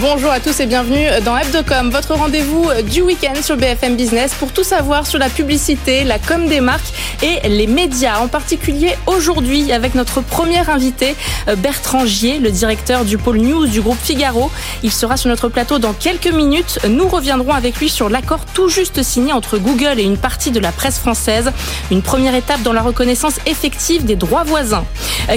Bonjour 0.00 0.30
à 0.30 0.40
tous 0.40 0.58
et 0.60 0.66
bienvenue 0.66 1.06
dans 1.24 1.36
Hebdocom, 1.36 1.90
votre 1.90 2.14
rendez-vous 2.14 2.66
du 2.90 3.02
week-end 3.02 3.40
sur 3.42 3.56
BFM 3.56 3.96
Business 3.96 4.34
pour 4.34 4.50
tout 4.50 4.64
savoir 4.64 5.06
sur 5.06 5.18
la 5.18 5.28
publicité, 5.28 6.04
la 6.04 6.18
com 6.18 6.48
des 6.48 6.60
marques 6.60 6.92
et 7.22 7.48
les 7.48 7.66
médias. 7.66 8.18
En 8.18 8.26
particulier 8.26 8.96
aujourd'hui 9.06 9.72
avec 9.72 9.94
notre 9.94 10.20
premier 10.20 10.68
invité, 10.68 11.14
Bertrand 11.58 12.06
Gier, 12.06 12.38
le 12.38 12.50
directeur 12.50 13.04
du 13.04 13.18
pôle 13.18 13.38
news 13.38 13.66
du 13.66 13.82
groupe 13.82 13.98
Figaro. 14.02 14.50
Il 14.82 14.90
sera 14.90 15.16
sur 15.16 15.28
notre 15.28 15.48
plateau 15.48 15.78
dans 15.78 15.92
quelques 15.92 16.32
minutes. 16.32 16.80
Nous 16.88 17.06
reviendrons 17.06 17.52
avec 17.52 17.76
lui 17.76 17.88
sur 17.88 18.08
l'accord 18.08 18.46
tout 18.46 18.68
juste 18.68 19.02
signé 19.02 19.32
entre 19.32 19.58
Google 19.58 20.00
et 20.00 20.04
une 20.04 20.18
partie 20.18 20.50
de 20.50 20.60
la 20.60 20.72
presse 20.72 20.98
française. 20.98 21.52
Une 21.90 22.02
première 22.02 22.34
étape 22.34 22.62
dans 22.62 22.72
la 22.72 22.82
reconnaissance 22.82 23.36
effective 23.46 24.04
des 24.04 24.16
droits 24.16 24.44
voisins. 24.44 24.84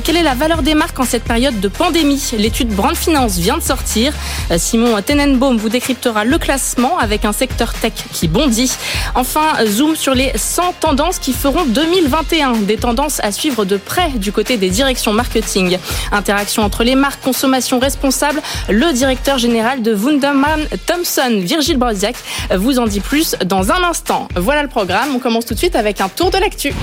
Quelle 0.03 0.17
est 0.17 0.23
la 0.23 0.35
valeur 0.35 0.63
des 0.63 0.73
marques 0.73 0.99
en 0.99 1.05
cette 1.05 1.23
période 1.23 1.59
de 1.59 1.67
pandémie? 1.67 2.31
L'étude 2.37 2.69
Brand 2.69 2.95
Finance 2.95 3.37
vient 3.37 3.57
de 3.57 3.63
sortir. 3.63 4.13
Simon 4.57 5.01
Tenenbaum 5.01 5.57
vous 5.57 5.69
décryptera 5.69 6.23
le 6.23 6.37
classement 6.37 6.97
avec 6.97 7.25
un 7.25 7.33
secteur 7.33 7.73
tech 7.73 7.93
qui 8.13 8.27
bondit. 8.27 8.71
Enfin, 9.15 9.65
zoom 9.65 9.95
sur 9.95 10.13
les 10.13 10.31
100 10.35 10.73
tendances 10.79 11.19
qui 11.19 11.33
feront 11.33 11.65
2021. 11.65 12.53
Des 12.57 12.77
tendances 12.77 13.19
à 13.23 13.31
suivre 13.31 13.65
de 13.65 13.77
près 13.77 14.09
du 14.11 14.31
côté 14.31 14.57
des 14.57 14.69
directions 14.69 15.13
marketing. 15.13 15.77
Interaction 16.11 16.63
entre 16.63 16.83
les 16.83 16.95
marques, 16.95 17.21
consommation 17.21 17.79
responsable. 17.79 18.41
Le 18.69 18.93
directeur 18.93 19.37
général 19.37 19.81
de 19.81 19.93
Wunderman 19.93 20.67
Thompson, 20.85 21.39
Virgile 21.41 21.77
Broziak, 21.77 22.15
vous 22.55 22.79
en 22.79 22.85
dit 22.85 22.99
plus 22.99 23.35
dans 23.45 23.71
un 23.71 23.83
instant. 23.83 24.27
Voilà 24.35 24.63
le 24.63 24.69
programme. 24.69 25.09
On 25.15 25.19
commence 25.19 25.45
tout 25.45 25.53
de 25.53 25.59
suite 25.59 25.75
avec 25.75 26.01
un 26.01 26.09
tour 26.09 26.31
de 26.31 26.37
l'actu. 26.37 26.73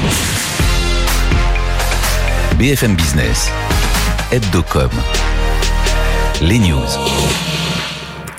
BFM 2.58 2.94
Business, 2.94 3.50
Hebdocom, 4.30 4.90
les 6.40 6.58
news. 6.58 6.80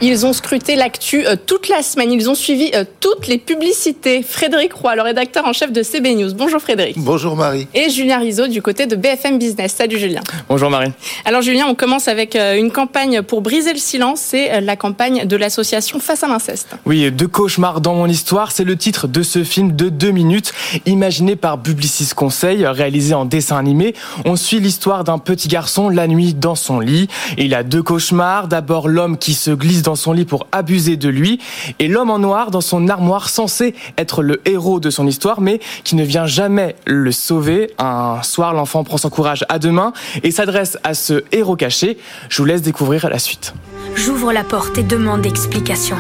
Ils 0.02 0.26
ont 0.26 0.34
scruté 0.34 0.76
l'actu 0.76 1.26
euh, 1.26 1.38
toute 1.38 1.70
la 1.70 1.82
semaine. 1.82 2.12
Ils 2.12 2.30
ont 2.30 2.36
suivi 2.36 2.70
euh, 2.76 2.84
toutes 3.00 3.28
les 3.28 3.38
publicités. 3.38 4.24
Frédéric 4.24 4.74
Roy, 4.74 4.94
le 4.98 5.02
rédacteur 5.02 5.46
en 5.46 5.54
chef 5.54 5.72
de 5.72 5.84
CB 5.84 6.16
News. 6.16 6.34
Bonjour 6.34 6.60
Frédéric. 6.60 6.98
Bonjour 7.00 7.38
Marie. 7.38 7.66
Et 7.74 7.90
Julien 7.90 8.20
Rizzo 8.20 8.48
du 8.48 8.62
côté 8.62 8.88
de 8.88 8.98
BFM 8.98 9.40
Business. 9.40 9.74
Salut 9.74 9.98
Julien. 9.98 10.20
Bonjour 10.50 10.70
Marie. 10.70 10.92
Alors 11.24 11.42
Julien, 11.42 11.68
on 11.70 11.76
commence 11.76 12.10
avec 12.10 12.36
euh, 12.36 12.58
une 12.58 12.72
campagne 12.72 13.22
pour 13.22 13.42
briser 13.42 13.72
le 13.72 13.80
silence. 13.80 14.20
C'est 14.20 14.60
la 14.60 14.76
campagne 14.76 15.26
de 15.26 15.36
l'association 15.38 16.00
Face 16.00 16.24
à 16.24 16.28
l'inceste. 16.28 16.76
Oui, 16.86 17.10
Deux 17.10 17.28
cauchemars 17.28 17.80
dans 17.80 17.96
mon 17.96 18.08
histoire, 18.08 18.52
c'est 18.52 18.66
le 18.66 18.76
titre 18.76 19.08
de 19.08 19.24
ce 19.24 19.46
film 19.46 19.72
de 19.76 19.88
deux 19.88 20.12
minutes, 20.12 20.52
imaginé 20.86 21.38
par 21.38 21.62
Publicis 21.62 22.10
Conseil, 22.14 22.66
réalisé 22.66 23.14
en 23.14 23.24
dessin 23.24 23.58
animé. 23.58 23.96
On 24.26 24.36
suit 24.36 24.60
l'histoire 24.60 25.06
d'un 25.06 25.20
petit 25.20 25.48
garçon 25.48 25.90
la 25.90 26.08
nuit 26.08 26.34
dans 26.34 26.56
son 26.56 26.82
lit. 26.82 27.08
Il 27.38 27.54
a 27.54 27.64
deux 27.64 27.82
cauchemars. 27.82 28.50
D'abord 28.50 28.90
l'homme 28.90 29.18
qui 29.18 29.34
se 29.34 29.52
glisse 29.52 29.85
dans 29.86 29.96
son 29.96 30.12
lit 30.12 30.26
pour 30.26 30.48
abuser 30.52 30.98
de 30.98 31.08
lui, 31.08 31.40
et 31.80 31.88
l'homme 31.88 32.10
en 32.10 32.20
noir 32.20 32.52
dans 32.52 32.62
son 32.62 32.90
armoire 32.90 33.30
censé 33.30 33.76
être 33.98 34.22
le 34.22 34.42
héros 34.46 34.80
de 34.80 34.90
son 34.90 35.08
histoire, 35.08 35.40
mais 35.40 35.60
qui 35.84 35.96
ne 35.96 36.04
vient 36.04 36.26
jamais 36.26 36.76
le 36.86 37.12
sauver. 37.12 37.72
Un 37.78 38.22
soir, 38.24 38.54
l'enfant 38.54 38.84
prend 38.84 38.98
son 38.98 39.10
courage 39.10 39.46
à 39.48 39.60
deux 39.60 39.72
mains 39.72 39.94
et 40.24 40.32
s'adresse 40.32 40.78
à 40.84 40.94
ce 40.94 41.24
héros 41.32 41.56
caché. 41.56 41.98
Je 42.30 42.42
vous 42.42 42.46
laisse 42.46 42.62
découvrir 42.62 43.10
la 43.10 43.20
suite. 43.20 43.54
J'ouvre 43.96 44.34
la 44.34 44.44
porte 44.44 44.78
et 44.78 44.84
demande 44.84 45.26
explication. 45.26 45.98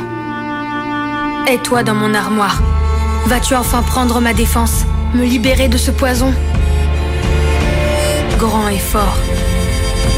Et 1.47 1.59
toi 1.59 1.83
dans 1.83 1.93
mon 1.93 2.13
armoire, 2.13 2.59
vas-tu 3.27 3.53
enfin 3.55 3.83
prendre 3.83 4.19
ma 4.19 4.33
défense, 4.33 4.83
me 5.13 5.23
libérer 5.23 5.67
de 5.67 5.77
ce 5.77 5.91
poison? 5.91 6.33
Grand 8.39 8.67
et 8.67 8.79
fort, 8.79 9.17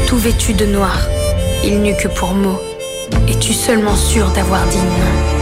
tout 0.08 0.16
vêtu 0.16 0.54
de 0.54 0.64
noir, 0.64 0.98
il 1.62 1.82
n'eut 1.82 1.96
que 1.96 2.08
pour 2.08 2.32
mots 2.32 2.60
es-tu 3.28 3.52
seulement 3.52 3.96
sûr 3.96 4.30
d'avoir 4.30 4.64
dit 4.68 4.78
non 4.78 5.37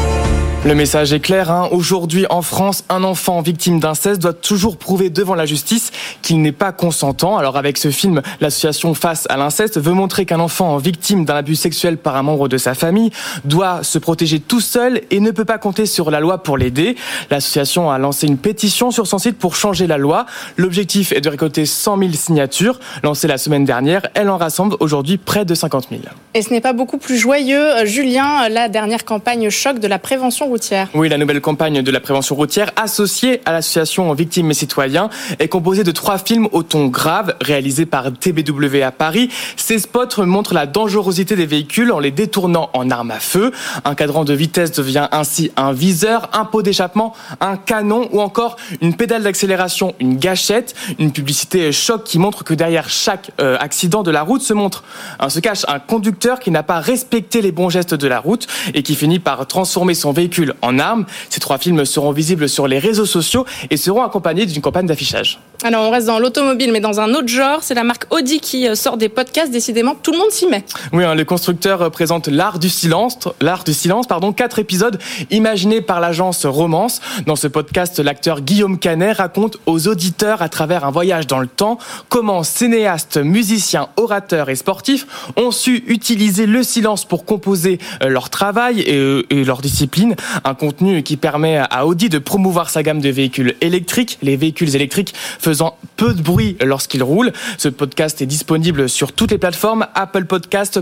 le 0.66 0.74
message 0.74 1.12
est 1.12 1.20
clair. 1.20 1.52
Hein. 1.52 1.68
Aujourd'hui, 1.70 2.26
en 2.28 2.42
France, 2.42 2.82
un 2.88 3.04
enfant 3.04 3.40
victime 3.40 3.78
d'inceste 3.78 4.20
doit 4.20 4.32
toujours 4.32 4.78
prouver 4.78 5.10
devant 5.10 5.36
la 5.36 5.46
justice 5.46 5.92
qu'il 6.22 6.42
n'est 6.42 6.50
pas 6.50 6.72
consentant. 6.72 7.36
Alors, 7.36 7.56
avec 7.56 7.78
ce 7.78 7.92
film, 7.92 8.20
l'association 8.40 8.92
Face 8.94 9.26
à 9.30 9.36
l'inceste 9.36 9.78
veut 9.78 9.92
montrer 9.92 10.26
qu'un 10.26 10.40
enfant 10.40 10.76
victime 10.78 11.24
d'un 11.24 11.36
abus 11.36 11.54
sexuel 11.54 11.98
par 11.98 12.16
un 12.16 12.24
membre 12.24 12.48
de 12.48 12.58
sa 12.58 12.74
famille 12.74 13.10
doit 13.44 13.84
se 13.84 13.98
protéger 13.98 14.40
tout 14.40 14.60
seul 14.60 15.02
et 15.12 15.20
ne 15.20 15.30
peut 15.30 15.44
pas 15.44 15.58
compter 15.58 15.86
sur 15.86 16.10
la 16.10 16.18
loi 16.18 16.42
pour 16.42 16.58
l'aider. 16.58 16.96
L'association 17.30 17.88
a 17.88 17.98
lancé 17.98 18.26
une 18.26 18.38
pétition 18.38 18.90
sur 18.90 19.06
son 19.06 19.18
site 19.18 19.38
pour 19.38 19.54
changer 19.54 19.86
la 19.86 19.98
loi. 19.98 20.26
L'objectif 20.56 21.12
est 21.12 21.20
de 21.20 21.28
récolter 21.28 21.64
100 21.64 21.98
000 21.98 22.10
signatures. 22.14 22.80
Lancée 23.04 23.28
la 23.28 23.38
semaine 23.38 23.64
dernière, 23.64 24.08
elle 24.14 24.30
en 24.30 24.36
rassemble 24.36 24.76
aujourd'hui 24.80 25.16
près 25.16 25.44
de 25.44 25.54
50 25.54 25.90
000. 25.90 26.02
Et 26.34 26.42
ce 26.42 26.50
n'est 26.50 26.60
pas 26.60 26.72
beaucoup 26.72 26.98
plus 26.98 27.18
joyeux, 27.18 27.84
Julien, 27.84 28.48
la 28.48 28.68
dernière 28.68 29.04
campagne 29.04 29.48
choc 29.48 29.78
de 29.78 29.86
la 29.86 30.00
prévention 30.00 30.55
oui, 30.94 31.08
la 31.08 31.18
nouvelle 31.18 31.40
campagne 31.40 31.82
de 31.82 31.90
la 31.90 32.00
prévention 32.00 32.34
routière 32.34 32.70
associée 32.76 33.40
à 33.44 33.52
l'association 33.52 34.12
Victimes 34.14 34.50
et 34.50 34.54
Citoyens 34.54 35.10
est 35.38 35.48
composée 35.48 35.84
de 35.84 35.90
trois 35.90 36.18
films 36.18 36.48
au 36.52 36.62
ton 36.62 36.86
grave 36.86 37.34
réalisés 37.40 37.86
par 37.86 38.12
TBW 38.12 38.82
à 38.82 38.90
Paris. 38.90 39.28
Ces 39.56 39.78
spots 39.78 40.24
montrent 40.24 40.54
la 40.54 40.66
dangerosité 40.66 41.36
des 41.36 41.46
véhicules 41.46 41.92
en 41.92 41.98
les 41.98 42.10
détournant 42.10 42.70
en 42.72 42.90
arme 42.90 43.10
à 43.10 43.20
feu. 43.20 43.52
Un 43.84 43.94
cadran 43.94 44.24
de 44.24 44.32
vitesse 44.32 44.72
devient 44.72 45.08
ainsi 45.12 45.50
un 45.56 45.72
viseur, 45.72 46.30
un 46.32 46.44
pot 46.44 46.62
d'échappement, 46.62 47.14
un 47.40 47.56
canon 47.56 48.08
ou 48.12 48.20
encore 48.20 48.56
une 48.80 48.94
pédale 48.94 49.22
d'accélération, 49.22 49.94
une 50.00 50.16
gâchette. 50.16 50.74
Une 50.98 51.12
publicité 51.12 51.72
choc 51.72 52.04
qui 52.04 52.18
montre 52.18 52.44
que 52.44 52.54
derrière 52.54 52.88
chaque 52.88 53.30
euh, 53.40 53.56
accident 53.60 54.02
de 54.02 54.10
la 54.10 54.22
route 54.22 54.42
se 54.42 54.54
montre, 54.54 54.84
se 55.28 55.40
cache 55.40 55.64
un 55.68 55.78
conducteur 55.78 56.40
qui 56.40 56.50
n'a 56.50 56.62
pas 56.62 56.80
respecté 56.80 57.42
les 57.42 57.52
bons 57.52 57.68
gestes 57.68 57.94
de 57.94 58.08
la 58.08 58.20
route 58.20 58.46
et 58.74 58.82
qui 58.82 58.94
finit 58.94 59.18
par 59.18 59.46
transformer 59.46 59.94
son 59.94 60.12
véhicule 60.12 60.45
en 60.62 60.78
armes. 60.78 61.06
Ces 61.30 61.40
trois 61.40 61.58
films 61.58 61.84
seront 61.84 62.12
visibles 62.12 62.48
sur 62.48 62.68
les 62.68 62.78
réseaux 62.78 63.06
sociaux 63.06 63.46
et 63.70 63.76
seront 63.76 64.02
accompagnés 64.02 64.46
d'une 64.46 64.62
campagne 64.62 64.86
d'affichage. 64.86 65.40
Alors 65.64 65.88
on 65.88 65.90
reste 65.90 66.06
dans 66.06 66.18
l'automobile 66.18 66.70
mais 66.70 66.80
dans 66.80 67.00
un 67.00 67.14
autre 67.14 67.28
genre, 67.28 67.62
c'est 67.62 67.74
la 67.74 67.84
marque 67.84 68.12
Audi 68.12 68.40
qui 68.40 68.68
euh, 68.68 68.74
sort 68.74 68.96
des 68.96 69.08
podcasts, 69.08 69.50
décidément 69.50 69.94
tout 69.94 70.12
le 70.12 70.18
monde 70.18 70.30
s'y 70.30 70.46
met. 70.46 70.64
Oui, 70.92 71.02
hein, 71.02 71.14
le 71.14 71.24
constructeur 71.24 71.82
euh, 71.82 71.90
présente 71.90 72.28
l'art 72.28 72.58
du 72.58 72.68
silence, 72.68 73.18
l'art 73.40 73.64
du 73.64 73.72
silence 73.72 74.06
pardon, 74.06 74.32
quatre 74.32 74.58
épisodes 74.58 74.98
imaginés 75.30 75.80
par 75.80 76.00
l'agence 76.00 76.44
Romance. 76.44 77.00
Dans 77.26 77.36
ce 77.36 77.48
podcast, 77.48 77.98
l'acteur 77.98 78.42
Guillaume 78.42 78.78
Canet 78.78 79.16
raconte 79.16 79.58
aux 79.66 79.88
auditeurs 79.88 80.42
à 80.42 80.48
travers 80.48 80.84
un 80.84 80.90
voyage 80.90 81.26
dans 81.26 81.40
le 81.40 81.46
temps 81.46 81.78
comment 82.08 82.42
cinéastes, 82.42 83.16
musiciens, 83.16 83.88
orateurs 83.96 84.50
et 84.50 84.56
sportifs 84.56 85.06
ont 85.36 85.50
su 85.50 85.84
utiliser 85.86 86.46
le 86.46 86.62
silence 86.62 87.04
pour 87.04 87.24
composer 87.24 87.78
euh, 88.02 88.08
leur 88.08 88.28
travail 88.30 88.80
et, 88.80 89.24
et 89.30 89.44
leur 89.44 89.62
discipline 89.62 90.16
un 90.44 90.54
contenu 90.54 91.02
qui 91.02 91.16
permet 91.16 91.58
à 91.70 91.86
Audi 91.86 92.08
de 92.08 92.18
promouvoir 92.18 92.70
sa 92.70 92.82
gamme 92.82 93.00
de 93.00 93.08
véhicules 93.08 93.54
électriques, 93.60 94.18
les 94.22 94.36
véhicules 94.36 94.74
électriques 94.76 95.14
faisant 95.46 95.76
peu 95.94 96.12
de 96.12 96.20
bruit 96.20 96.56
lorsqu'ils 96.60 97.04
roulent. 97.04 97.32
Ce 97.56 97.68
podcast 97.68 98.20
est 98.20 98.26
disponible 98.26 98.88
sur 98.88 99.12
toutes 99.12 99.30
les 99.30 99.38
plateformes 99.38 99.86
Apple 99.94 100.24
Podcast, 100.24 100.80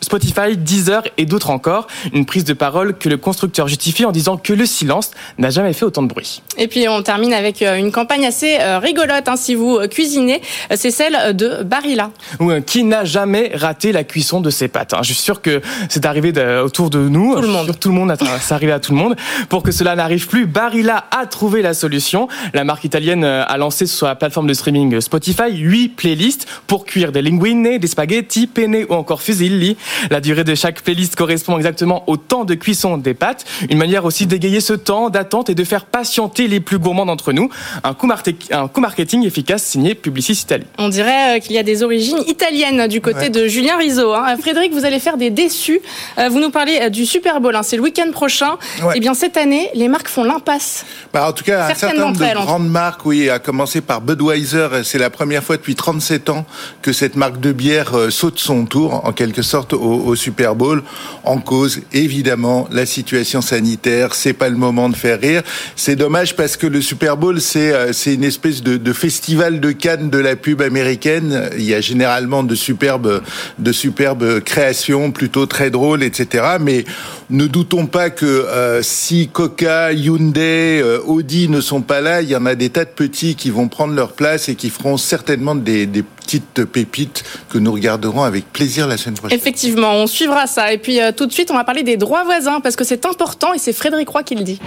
Spotify, 0.00 0.56
Deezer 0.56 1.02
et 1.18 1.26
d'autres 1.26 1.50
encore. 1.50 1.88
Une 2.12 2.24
prise 2.24 2.44
de 2.44 2.52
parole 2.52 2.96
que 2.96 3.08
le 3.08 3.16
constructeur 3.16 3.66
justifie 3.66 4.04
en 4.04 4.12
disant 4.12 4.36
que 4.36 4.52
le 4.52 4.66
silence 4.66 5.10
n'a 5.38 5.50
jamais 5.50 5.72
fait 5.72 5.84
autant 5.84 6.04
de 6.04 6.06
bruit. 6.06 6.42
Et 6.58 6.68
puis 6.68 6.88
on 6.88 7.02
termine 7.02 7.34
avec 7.34 7.60
euh, 7.60 7.74
une 7.74 7.90
campagne 7.90 8.24
assez 8.24 8.56
euh, 8.60 8.78
rigolote 8.78 9.26
hein, 9.28 9.34
si 9.34 9.56
vous 9.56 9.78
euh, 9.78 9.88
cuisinez, 9.88 10.40
c'est 10.76 10.92
celle 10.92 11.34
de 11.34 11.64
Barilla. 11.64 12.12
Oui, 12.38 12.62
qui 12.62 12.84
n'a 12.84 13.04
jamais 13.04 13.50
raté 13.52 13.90
la 13.90 14.04
cuisson 14.04 14.40
de 14.40 14.50
ses 14.50 14.68
pâtes. 14.68 14.94
Hein. 14.94 15.00
Je 15.02 15.12
suis 15.12 15.22
sûr 15.22 15.42
que 15.42 15.60
c'est 15.88 16.06
arrivé 16.06 16.32
autour 16.62 16.88
de 16.88 17.00
nous. 17.00 17.34
Tout 17.34 17.40
le 17.40 17.48
monde. 17.48 17.80
Tout 17.80 17.88
le 17.88 17.94
monde, 17.96 18.14
ça 18.40 18.54
arrivé 18.54 18.70
à 18.70 18.78
tout 18.78 18.92
le 18.92 18.98
monde. 18.98 19.16
Pour 19.48 19.64
que 19.64 19.72
cela 19.72 19.96
n'arrive 19.96 20.28
plus, 20.28 20.46
Barilla 20.46 21.06
a 21.10 21.26
trouvé 21.26 21.62
la 21.62 21.74
solution. 21.74 22.28
La 22.52 22.62
marque 22.62 22.84
italienne 22.84 23.24
a 23.24 23.56
lancé 23.56 23.86
sur 24.04 24.08
la 24.08 24.16
plateforme 24.16 24.46
de 24.46 24.52
streaming 24.52 25.00
Spotify 25.00 25.50
8 25.50 25.96
playlists 25.96 26.46
pour 26.66 26.84
cuire 26.84 27.10
des 27.10 27.22
linguine, 27.22 27.78
des 27.78 27.86
spaghettis, 27.86 28.46
penne 28.46 28.84
ou 28.90 28.92
encore 28.92 29.22
fusilli. 29.22 29.78
La 30.10 30.20
durée 30.20 30.44
de 30.44 30.54
chaque 30.54 30.82
playlist 30.82 31.16
correspond 31.16 31.56
exactement 31.56 32.04
au 32.06 32.18
temps 32.18 32.44
de 32.44 32.54
cuisson 32.54 32.98
des 32.98 33.14
pâtes. 33.14 33.46
Une 33.70 33.78
manière 33.78 34.04
aussi 34.04 34.26
d'égayer 34.26 34.60
ce 34.60 34.74
temps 34.74 35.08
d'attente 35.08 35.48
et 35.48 35.54
de 35.54 35.64
faire 35.64 35.86
patienter 35.86 36.48
les 36.48 36.60
plus 36.60 36.78
gourmands 36.78 37.06
d'entre 37.06 37.32
nous. 37.32 37.48
Un 37.82 37.94
coup, 37.94 38.06
un 38.50 38.68
coup 38.68 38.80
marketing 38.82 39.24
efficace 39.24 39.62
signé 39.62 39.94
Publicis 39.94 40.34
Italie. 40.42 40.66
On 40.76 40.90
dirait 40.90 41.38
euh, 41.38 41.40
qu'il 41.40 41.52
y 41.52 41.58
a 41.58 41.62
des 41.62 41.82
origines 41.82 42.22
italiennes 42.26 42.88
du 42.88 43.00
côté 43.00 43.30
de 43.30 43.46
Julien 43.46 43.78
Rizzo. 43.78 44.12
Hein. 44.12 44.36
Frédéric, 44.36 44.74
vous 44.74 44.84
allez 44.84 44.98
faire 44.98 45.16
des 45.16 45.30
déçus. 45.30 45.80
Euh, 46.18 46.28
vous 46.28 46.40
nous 46.40 46.50
parlez 46.50 46.78
euh, 46.82 46.88
du 46.90 47.06
Super 47.06 47.40
Bowl. 47.40 47.56
Hein. 47.56 47.62
C'est 47.62 47.76
le 47.76 47.82
week-end 47.82 48.10
prochain. 48.12 48.58
Et 48.80 48.96
eh 48.96 49.00
bien, 49.00 49.14
cette 49.14 49.38
année, 49.38 49.70
les 49.74 49.88
marques 49.88 50.08
font 50.08 50.24
l'impasse. 50.24 50.84
Bah, 51.14 51.26
en 51.26 51.32
tout 51.32 51.44
cas, 51.44 51.68
un 51.68 51.74
certain 51.74 51.98
nombre 51.98 52.18
de 52.18 52.34
grandes 52.34 52.68
marques, 52.68 53.06
oui, 53.06 53.30
à 53.30 53.38
commencer 53.38 53.80
par 53.80 53.93
Budweiser. 54.00 54.68
C'est 54.84 54.98
la 54.98 55.10
première 55.10 55.42
fois 55.42 55.56
depuis 55.56 55.74
37 55.74 56.30
ans 56.30 56.46
que 56.82 56.92
cette 56.92 57.16
marque 57.16 57.40
de 57.40 57.52
bière 57.52 57.94
euh, 57.94 58.10
saute 58.10 58.38
son 58.38 58.64
tour, 58.66 59.04
en 59.04 59.12
quelque 59.12 59.42
sorte, 59.42 59.72
au, 59.72 60.14
Super 60.14 60.54
Bowl. 60.54 60.82
En 61.24 61.38
cause, 61.38 61.80
évidemment, 61.92 62.68
la 62.70 62.86
situation 62.86 63.40
sanitaire. 63.40 64.14
C'est 64.14 64.32
pas 64.32 64.48
le 64.48 64.56
moment 64.56 64.88
de 64.88 64.96
faire 64.96 65.20
rire. 65.20 65.42
C'est 65.76 65.96
dommage 65.96 66.36
parce 66.36 66.56
que 66.56 66.66
le 66.66 66.80
Super 66.80 67.16
Bowl, 67.16 67.40
c'est 67.40 67.72
euh, 67.72 67.92
une 68.06 68.24
espèce 68.24 68.62
de, 68.62 68.92
festival 68.92 69.60
de 69.60 69.72
Cannes 69.72 70.10
de 70.10 70.18
la 70.18 70.36
pub 70.36 70.62
américaine. 70.62 71.50
Il 71.56 71.64
y 71.64 71.74
a 71.74 71.80
généralement 71.80 72.42
de 72.42 72.54
superbes 72.54 73.22
de 73.58 73.72
superbes 73.72 74.40
créations, 74.40 75.10
plutôt 75.10 75.46
très 75.46 75.70
drôles, 75.70 76.02
etc. 76.02 76.44
Mais 76.60 76.84
ne 77.30 77.46
doutons 77.46 77.86
pas 77.86 78.10
que 78.10 78.24
euh, 78.24 78.82
si 78.82 79.28
Coca, 79.28 79.92
Hyundai, 79.92 80.82
Audi 81.06 81.48
ne 81.48 81.60
sont 81.60 81.82
pas 81.82 82.00
là, 82.00 82.22
il 82.22 82.28
y 82.28 82.36
en 82.36 82.46
a 82.46 82.54
des 82.54 82.70
tas 82.70 82.84
de 82.84 82.90
petits 82.90 83.34
qui 83.34 83.50
vont 83.50 83.68
prendre 83.68 83.83
leur 83.92 84.12
place 84.12 84.48
et 84.48 84.54
qui 84.54 84.70
feront 84.70 84.96
certainement 84.96 85.54
des, 85.54 85.86
petites 85.86 86.64
pépites 86.64 87.22
que 87.50 87.58
nous 87.58 87.70
regarderons 87.70 88.22
avec 88.22 88.50
plaisir 88.50 88.86
la 88.86 88.96
semaine 88.96 89.16
prochaine. 89.16 89.38
Effectivement, 89.38 89.92
on 89.92 90.06
suivra 90.06 90.46
ça. 90.46 90.72
Et 90.72 90.78
puis 90.78 91.00
euh, 91.00 91.12
tout 91.12 91.26
de 91.26 91.32
suite, 91.32 91.50
on 91.50 91.54
va 91.54 91.64
parler 91.64 91.82
des 91.82 91.98
droits 91.98 92.24
voisins 92.24 92.60
parce 92.60 92.76
que 92.76 92.84
c'est 92.84 93.04
important 93.04 93.52
et 93.52 93.58
c'est 93.58 93.74
Frédéric 93.74 94.08
Roy 94.08 94.22
qui 94.22 94.34
le 94.34 94.42
dit. 94.42 94.58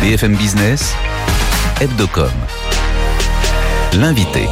BFM 0.00 0.36
Business, 0.36 0.94
Hebdocom. 1.80 2.30
L'invité. 3.94 4.46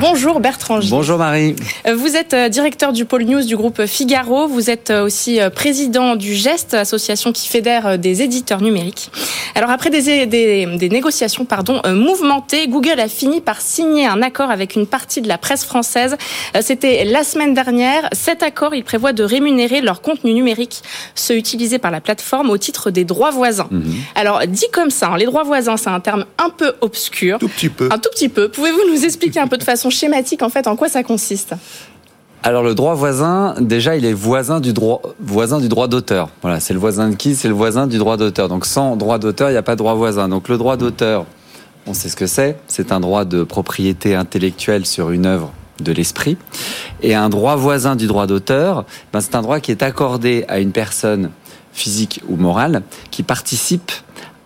Bonjour 0.00 0.38
Bertrand 0.38 0.78
Bonjour 0.90 1.18
Marie. 1.18 1.56
Euh, 1.86 1.96
vous 1.96 2.14
êtes 2.14 2.34
euh, 2.34 2.48
directeur 2.48 2.92
du 2.92 3.04
pôle 3.04 3.24
news 3.24 3.42
du 3.42 3.56
groupe 3.56 3.84
Figaro. 3.86 4.46
Vous 4.46 4.70
êtes 4.70 4.90
euh, 4.90 5.04
aussi 5.04 5.40
président 5.54 6.14
du 6.14 6.34
GEST, 6.34 6.74
association 6.74 7.32
qui 7.32 7.48
fédère 7.48 7.98
des 7.98 8.22
éditeurs 8.22 8.60
numériques. 8.60 9.10
Alors 9.54 9.70
après 9.70 9.90
des, 9.90 10.26
des, 10.26 10.88
négociations 10.88 11.44
pardon, 11.44 11.82
mouvementées, 11.86 12.68
Google 12.68 13.00
a 13.00 13.08
fini 13.08 13.40
par 13.40 13.60
signer 13.60 14.06
un 14.06 14.22
accord 14.22 14.50
avec 14.50 14.76
une 14.76 14.86
partie 14.86 15.20
de 15.20 15.28
la 15.28 15.36
presse 15.36 15.64
française. 15.64 16.16
C'était 16.60 17.04
la 17.04 17.22
semaine 17.22 17.52
dernière. 17.52 18.08
Cet 18.12 18.42
accord, 18.42 18.74
il 18.74 18.82
prévoit 18.82 19.12
de 19.12 19.22
rémunérer 19.22 19.80
leur 19.80 20.00
contenu 20.00 20.32
numérique, 20.32 20.82
ceux 21.14 21.36
utilisés 21.36 21.78
par 21.78 21.90
la 21.90 22.00
plateforme 22.00 22.48
au 22.48 22.56
titre 22.56 22.90
des 22.90 23.04
droits 23.04 23.30
voisins. 23.30 23.68
Mhm. 23.70 23.94
Alors 24.14 24.40
dit 24.46 24.70
comme 24.72 24.90
ça, 24.90 25.08
hein, 25.08 25.16
les 25.18 25.26
droits 25.26 25.44
voisins, 25.44 25.76
c'est 25.76 25.90
un 25.90 26.00
terme 26.00 26.24
un 26.38 26.48
peu 26.48 26.72
obscur. 26.80 27.38
Tout 27.38 27.48
petit 27.48 27.68
peu. 27.68 27.88
Un 27.92 27.98
tout 27.98 28.10
petit 28.10 28.30
peu. 28.30 28.48
Pouvez-vous 28.48 28.90
nous 28.90 29.04
expliquer 29.04 29.40
un 29.40 29.48
peu 29.48 29.58
de 29.58 29.64
façon 29.64 29.71
schématique, 29.90 30.42
en 30.42 30.48
fait, 30.48 30.66
en 30.66 30.76
quoi 30.76 30.88
ça 30.88 31.02
consiste 31.02 31.54
alors 32.44 32.64
le 32.64 32.74
droit 32.74 32.94
voisin, 32.94 33.54
déjà, 33.60 33.94
il 33.94 34.04
est 34.04 34.12
voisin 34.12 34.58
du 34.58 34.72
droit 34.72 35.00
voisin 35.20 35.60
du 35.60 35.68
droit 35.68 35.86
d'auteur. 35.86 36.28
Voilà, 36.42 36.58
c'est 36.58 36.74
le 36.74 36.80
voisin 36.80 37.08
de 37.08 37.14
qui 37.14 37.36
C'est 37.36 37.46
le 37.46 37.54
voisin 37.54 37.86
du 37.86 37.98
droit 37.98 38.16
d'auteur. 38.16 38.48
Donc 38.48 38.66
sans 38.66 38.96
droit 38.96 39.18
d'auteur, 39.18 39.50
il 39.50 39.52
n'y 39.52 39.58
a 39.58 39.62
pas 39.62 39.74
de 39.74 39.78
droit 39.78 39.94
voisin. 39.94 40.28
Donc 40.28 40.48
le 40.48 40.58
droit 40.58 40.76
d'auteur, 40.76 41.24
on 41.86 41.94
sait 41.94 42.08
ce 42.08 42.16
que 42.16 42.26
c'est. 42.26 42.58
C'est 42.66 42.90
un 42.90 42.98
droit 42.98 43.24
de 43.24 43.44
propriété 43.44 44.16
intellectuelle 44.16 44.86
sur 44.86 45.10
une 45.12 45.24
œuvre 45.24 45.52
de 45.78 45.92
l'esprit. 45.92 46.36
Et 47.00 47.14
un 47.14 47.28
droit 47.28 47.54
voisin 47.54 47.94
du 47.94 48.08
droit 48.08 48.26
d'auteur, 48.26 48.86
ben, 49.12 49.20
c'est 49.20 49.36
un 49.36 49.42
droit 49.42 49.60
qui 49.60 49.70
est 49.70 49.84
accordé 49.84 50.44
à 50.48 50.58
une 50.58 50.72
personne 50.72 51.30
physique 51.72 52.22
ou 52.28 52.34
morale 52.34 52.82
qui 53.12 53.22
participe 53.22 53.92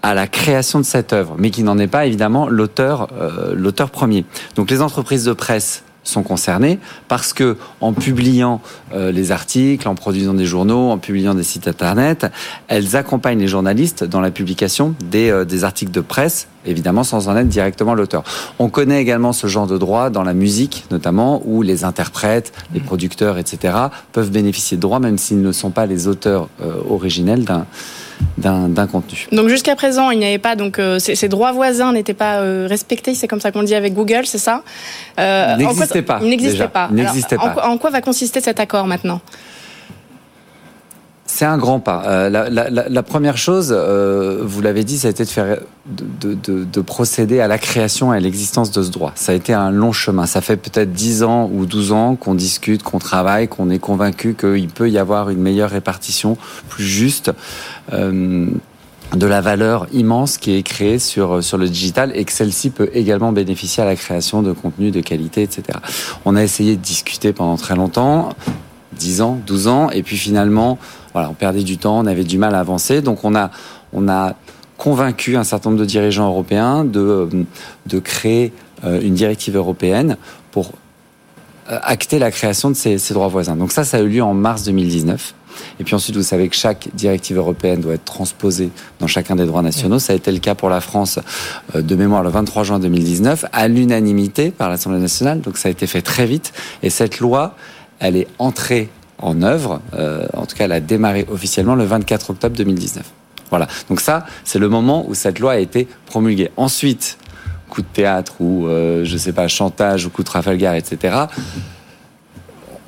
à 0.03 0.15
la 0.15 0.27
création 0.27 0.79
de 0.79 0.85
cette 0.85 1.13
œuvre, 1.13 1.35
mais 1.39 1.51
qui 1.51 1.63
n'en 1.63 1.79
est 1.79 1.87
pas 1.87 2.07
évidemment 2.07 2.49
l'auteur, 2.49 3.09
euh, 3.21 3.55
l'auteur 3.55 3.91
premier. 3.91 4.25
Donc 4.55 4.71
les 4.71 4.81
entreprises 4.81 5.25
de 5.25 5.33
presse 5.33 5.83
sont 6.05 6.23
concernées 6.23 6.79
parce 7.09 7.33
que 7.33 7.57
en 7.81 7.93
publiant 7.93 8.61
euh, 8.95 9.11
les 9.11 9.33
articles, 9.33 9.89
en 9.89 9.97
produisant 9.97 10.35
des 10.35 10.47
journaux, 10.47 10.91
en 10.91 10.99
publiant 10.99 11.35
des 11.35 11.43
sites 11.43 11.67
internet, 11.67 12.27
elles 12.69 12.95
accompagnent 12.95 13.41
les 13.41 13.49
journalistes 13.49 14.05
dans 14.05 14.21
la 14.21 14.31
publication 14.31 14.95
des, 15.11 15.31
euh, 15.31 15.45
des 15.45 15.65
articles 15.65 15.91
de 15.91 16.01
presse, 16.01 16.47
évidemment 16.65 17.03
sans 17.03 17.29
en 17.29 17.37
être 17.37 17.49
directement 17.49 17.95
l'auteur. 17.95 18.23
On 18.61 18.69
connaît 18.69 19.03
également 19.03 19.33
ce 19.33 19.49
genre 19.49 19.67
de 19.67 19.79
droit 19.79 20.11
dans 20.11 20.23
la 20.23 20.35
musique, 20.35 20.85
notamment, 20.93 21.43
où 21.45 21.63
les 21.63 21.83
interprètes, 21.83 22.53
les 22.73 22.81
producteurs, 22.81 23.39
etc., 23.39 23.75
peuvent 24.13 24.31
bénéficier 24.31 24.77
de 24.77 24.83
droits 24.83 25.01
même 25.01 25.19
s'ils 25.19 25.43
ne 25.43 25.51
sont 25.51 25.71
pas 25.71 25.87
les 25.87 26.07
auteurs 26.07 26.49
originels 26.89 27.45
d'un 27.45 27.67
d'un 28.39 28.87
contenu. 28.87 29.27
Donc 29.33 29.49
jusqu'à 29.49 29.77
présent, 29.77 30.11
il 30.11 30.19
n'y 30.19 30.27
avait 30.27 30.39
pas 30.39 30.57
donc 30.57 30.79
euh, 30.79 30.99
ces, 30.99 31.29
droits 31.29 31.53
voisins 31.53 31.93
n'étaient 31.93 32.15
pas 32.15 32.37
euh, 32.37 32.67
respectés, 32.69 33.15
c'est 33.15 33.29
comme 33.29 33.41
ça 33.41 33.53
qu'on 33.53 33.63
dit 33.63 33.75
avec 33.75 33.95
Google, 33.95 34.27
c'est 34.27 34.39
ça? 34.39 34.63
Euh, 35.19 35.57
N'existait 35.57 36.03
pas. 36.03 36.19
Il 36.23 36.29
n'existait 36.29 36.69
pas. 36.69 36.89
pas. 36.89 37.69
en, 37.69 37.79
quoi 37.79 37.91
va 37.91 38.01
consister 38.01 38.41
cet 38.41 38.61
accord 38.61 38.87
maintenant? 38.87 39.21
C'est 41.37 41.45
un 41.45 41.59
grand 41.59 41.81
pas. 41.81 42.03
Euh, 42.07 42.31
la, 42.31 43.03
première 43.03 43.37
chose, 43.37 43.69
euh, 43.71 44.41
vous 44.43 44.63
l'avez 44.63 44.85
dit, 44.85 44.99
ça 44.99 45.09
a 45.09 45.11
été 45.11 45.23
de 45.23 45.29
faire, 45.29 45.59
de, 45.87 46.81
procéder 46.81 47.41
à 47.41 47.47
la 47.47 47.59
création 47.59 48.15
et 48.15 48.17
à 48.17 48.21
l'existence 48.21 48.71
de 48.71 48.83
ce 48.83 48.91
droit. 48.91 49.13
Ça 49.17 49.33
a 49.33 49.35
été 49.35 49.53
un 49.53 49.71
long 49.71 49.93
chemin. 49.93 50.25
Ça 50.25 50.41
fait 50.41 50.57
peut-être 50.57 50.93
10 50.93 51.25
ans 51.25 51.51
ou 51.53 51.67
12 51.67 51.93
ans 51.93 52.17
qu'on 52.17 52.35
discute, 52.35 52.83
qu'on 52.83 52.99
travaille, 52.99 53.49
qu'on 53.49 53.69
est 53.69 53.79
convaincu 53.79 54.35
qu'il 54.35 54.69
peut 54.69 54.89
y 54.89 54.97
avoir 54.97 55.29
une 55.29 55.41
meilleure 55.41 55.69
répartition, 55.69 56.39
plus 56.71 56.85
juste. 56.85 57.31
Euh, 57.93 58.47
de 59.15 59.27
la 59.27 59.41
valeur 59.41 59.87
immense 59.93 60.37
qui 60.37 60.57
est 60.57 60.65
créée 60.65 60.99
sur, 60.99 61.43
sur 61.45 61.59
le 61.59 61.69
digital 61.69 62.11
et 62.17 62.25
que 62.25 62.33
celle-ci 62.33 62.71
peut 62.71 62.91
également 62.93 63.31
bénéficier 63.31 63.81
à 63.81 63.87
la 63.87 63.95
création 63.95 64.43
de 64.43 64.53
contenus 64.53 64.93
de 64.93 65.01
qualité, 65.01 65.43
etc. 65.43 65.79
On 66.25 66.35
a 66.35 66.43
essayé 66.43 66.75
de 66.75 66.83
discuter 66.83 67.33
pendant 67.33 67.57
très 67.57 67.77
longtemps, 67.77 68.31
10 68.93 69.21
ans, 69.21 69.41
12 69.47 69.69
ans, 69.69 69.91
et 69.91 70.03
puis 70.03 70.17
finalement, 70.17 70.79
voilà, 71.13 71.31
on 71.31 71.35
perdait 71.35 71.63
du 71.63 71.79
temps, 71.79 71.99
on 71.99 72.07
avait 72.07 72.25
du 72.25 72.39
mal 72.39 72.55
à 72.55 72.61
avancer. 72.61 73.01
Donc 73.01 73.25
on 73.25 73.35
a, 73.35 73.51
on 73.93 74.09
a 74.09 74.35
convaincu 74.77 75.37
un 75.37 75.45
certain 75.45 75.71
nombre 75.71 75.81
de 75.81 75.87
dirigeants 75.87 76.29
européens 76.29 76.85
de, 76.85 77.01
euh, 77.01 77.45
de 77.87 77.99
créer 77.99 78.53
euh, 78.85 79.01
une 79.01 79.15
directive 79.15 79.57
européenne 79.57 80.17
pour 80.51 80.73
euh, 81.71 81.79
acter 81.83 82.19
la 82.19 82.31
création 82.31 82.71
de 82.71 82.77
ces, 82.77 82.99
ces, 82.99 83.15
droits 83.15 83.29
voisins. 83.29 83.57
Donc 83.57 83.73
ça, 83.73 83.85
ça 83.85 83.97
a 83.97 84.01
eu 84.01 84.09
lieu 84.09 84.23
en 84.23 84.35
mars 84.35 84.65
2019. 84.65 85.35
Et 85.81 85.85
puis 85.85 85.95
ensuite, 85.95 86.15
vous 86.15 86.23
savez 86.23 86.51
que 86.51 86.55
chaque 86.55 86.89
directive 86.93 87.39
européenne 87.39 87.81
doit 87.81 87.95
être 87.95 88.05
transposée 88.05 88.69
dans 89.01 89.07
chacun 89.07 89.37
des 89.37 89.47
droits 89.47 89.63
nationaux. 89.63 89.99
Ça 89.99 90.13
a 90.13 90.17
été 90.17 90.31
le 90.31 90.39
cas 90.39 90.55
pour 90.55 90.69
la 90.69 90.83
France 90.83 91.19
de 91.75 91.95
mémoire 91.95 92.23
le 92.23 92.29
23 92.29 92.63
juin 92.63 92.79
2019, 92.79 93.47
à 93.55 93.67
l'unanimité 93.67 94.51
par 94.51 94.69
l'Assemblée 94.69 95.01
nationale. 95.01 95.41
Donc 95.41 95.57
ça 95.57 95.69
a 95.69 95.73
été 95.73 95.87
fait 95.87 96.03
très 96.03 96.27
vite. 96.27 96.53
Et 96.83 96.91
cette 96.91 97.21
loi, 97.21 97.57
elle 98.01 98.17
est 98.17 98.29
entrée 98.39 98.89
en 99.19 99.43
œuvre. 99.43 99.81
Euh, 99.95 100.27
en 100.35 100.47
tout 100.47 100.57
cas, 100.57 100.65
elle 100.65 100.73
a 100.73 100.81
démarré 100.81 101.27
officiellement 101.31 101.75
le 101.75 101.85
24 101.85 102.31
octobre 102.31 102.57
2019. 102.57 103.05
Voilà. 103.51 103.69
Donc 103.89 104.01
ça, 104.01 104.27
c'est 104.45 104.59
le 104.59 104.69
moment 104.69 105.07
où 105.09 105.15
cette 105.15 105.39
loi 105.39 105.53
a 105.53 105.59
été 105.59 105.89
promulguée. 106.07 106.51
Ensuite, 106.57 107.19
coup 107.71 107.83
de 107.83 107.87
théâtre 107.87 108.35
ou, 108.41 108.67
euh, 108.67 109.05
je 109.05 109.17
sais 109.17 109.33
pas, 109.33 109.49
chantage 109.49 110.07
ou 110.07 110.11
coup 110.11 110.23
de 110.23 110.27
Trafalgar, 110.27 110.75
etc 110.75 111.27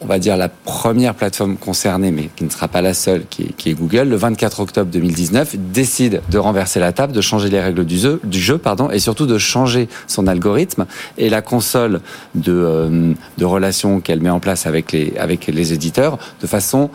on 0.00 0.06
va 0.06 0.19
dire, 0.19 0.37
la 0.37 0.49
première 0.49 1.15
plateforme 1.15 1.56
concernée, 1.56 2.11
mais 2.11 2.31
qui 2.37 2.45
ne 2.45 2.50
sera 2.50 2.69
pas 2.69 2.83
la 2.83 2.95
seule, 2.95 3.25
qui 3.29 3.55
est, 3.67 3.75
Google, 3.75 4.09
le 4.09 4.17
24 4.17 4.61
octobre 4.61 4.91
2019, 4.91 5.56
décide 5.56 6.23
de 6.31 6.39
renverser 6.39 6.81
la 6.81 6.93
table, 6.93 7.13
de 7.13 7.20
changer 7.20 7.49
les 7.49 7.61
règles 7.61 7.84
du 7.84 8.41
jeu, 8.41 8.58
pardon, 8.58 8.91
et 8.91 8.99
surtout 8.99 9.27
de 9.27 9.39
changer 9.39 9.89
son 10.06 10.27
algorithme. 10.27 10.87
Et 11.17 11.29
la 11.29 11.43
console 11.43 12.01
de, 12.34 12.53
euh, 12.53 13.13
de 13.39 13.44
relations 13.44 14.01
qu'elle 14.01 14.20
met 14.20 14.31
en 14.31 14.41
place 14.41 14.67
avec 14.67 14.93
les, 14.93 15.15
avec 15.19 15.46
les 15.46 15.72
éditeurs, 15.72 16.19
de 16.41 16.46
façon 16.46 16.91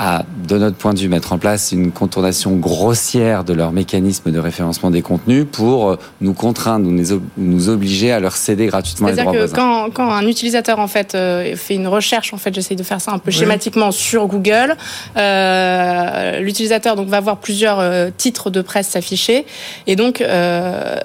à, 0.00 0.22
de 0.46 0.56
notre 0.56 0.76
point 0.76 0.94
de 0.94 1.00
vue, 1.00 1.08
mettre 1.08 1.32
en 1.32 1.38
place 1.38 1.72
une 1.72 1.90
contournation 1.90 2.52
grossière 2.54 3.42
de 3.42 3.52
leur 3.52 3.72
mécanisme 3.72 4.30
de 4.30 4.38
référencement 4.38 4.92
des 4.92 5.02
contenus 5.02 5.44
pour 5.50 5.90
euh, 5.90 5.98
nous 6.20 6.34
contraindre, 6.34 6.86
nous, 6.88 7.20
nous 7.36 7.68
obliger 7.68 8.12
à 8.12 8.20
leur 8.20 8.36
céder 8.36 8.66
gratuitement 8.66 9.08
les 9.08 9.16
droits 9.16 9.32
C'est-à-dire 9.32 9.50
que 9.50 9.56
quand, 9.56 9.90
quand, 9.92 10.12
un 10.12 10.24
utilisateur 10.28 10.78
en 10.78 10.86
fait 10.86 11.16
euh, 11.16 11.56
fait 11.56 11.74
une 11.74 11.88
recherche, 11.88 12.32
en 12.32 12.36
fait, 12.36 12.54
j'essaie 12.54 12.76
de 12.76 12.84
faire 12.84 13.00
ça 13.00 13.10
un 13.10 13.18
peu 13.18 13.32
schématiquement 13.32 13.90
sur 13.90 14.28
Google, 14.28 14.76
euh, 15.16 16.38
l'utilisateur 16.38 16.94
donc 16.94 17.08
va 17.08 17.18
voir 17.18 17.38
plusieurs 17.38 17.80
euh, 17.80 18.10
titres 18.16 18.50
de 18.50 18.62
presse 18.62 18.86
s'afficher 18.90 19.46
et 19.88 19.96
donc 19.96 20.22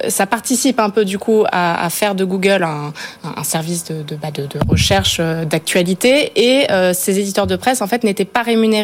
ça 0.08 0.26
participe 0.28 0.80
un 0.80 0.92
peu 0.92 1.04
du 1.04 1.18
coup 1.18 1.46
à, 1.52 1.84
à 1.84 1.90
faire 1.90 2.14
de 2.14 2.26
Google 2.26 2.64
un, 2.64 2.94
un 3.24 3.44
service 3.44 3.86
de, 3.86 4.04
de, 4.04 4.16
bah, 4.16 4.30
de, 4.32 4.44
de 4.44 4.60
recherche 4.68 5.20
d'actualité 5.20 6.32
et 6.36 6.68
ces 6.94 7.20
éditeurs 7.20 7.48
de 7.48 7.56
presse 7.56 7.82
en 7.82 7.88
fait 7.88 8.04
n'étaient 8.04 8.26
pas 8.26 8.44
rémunérés 8.44 8.83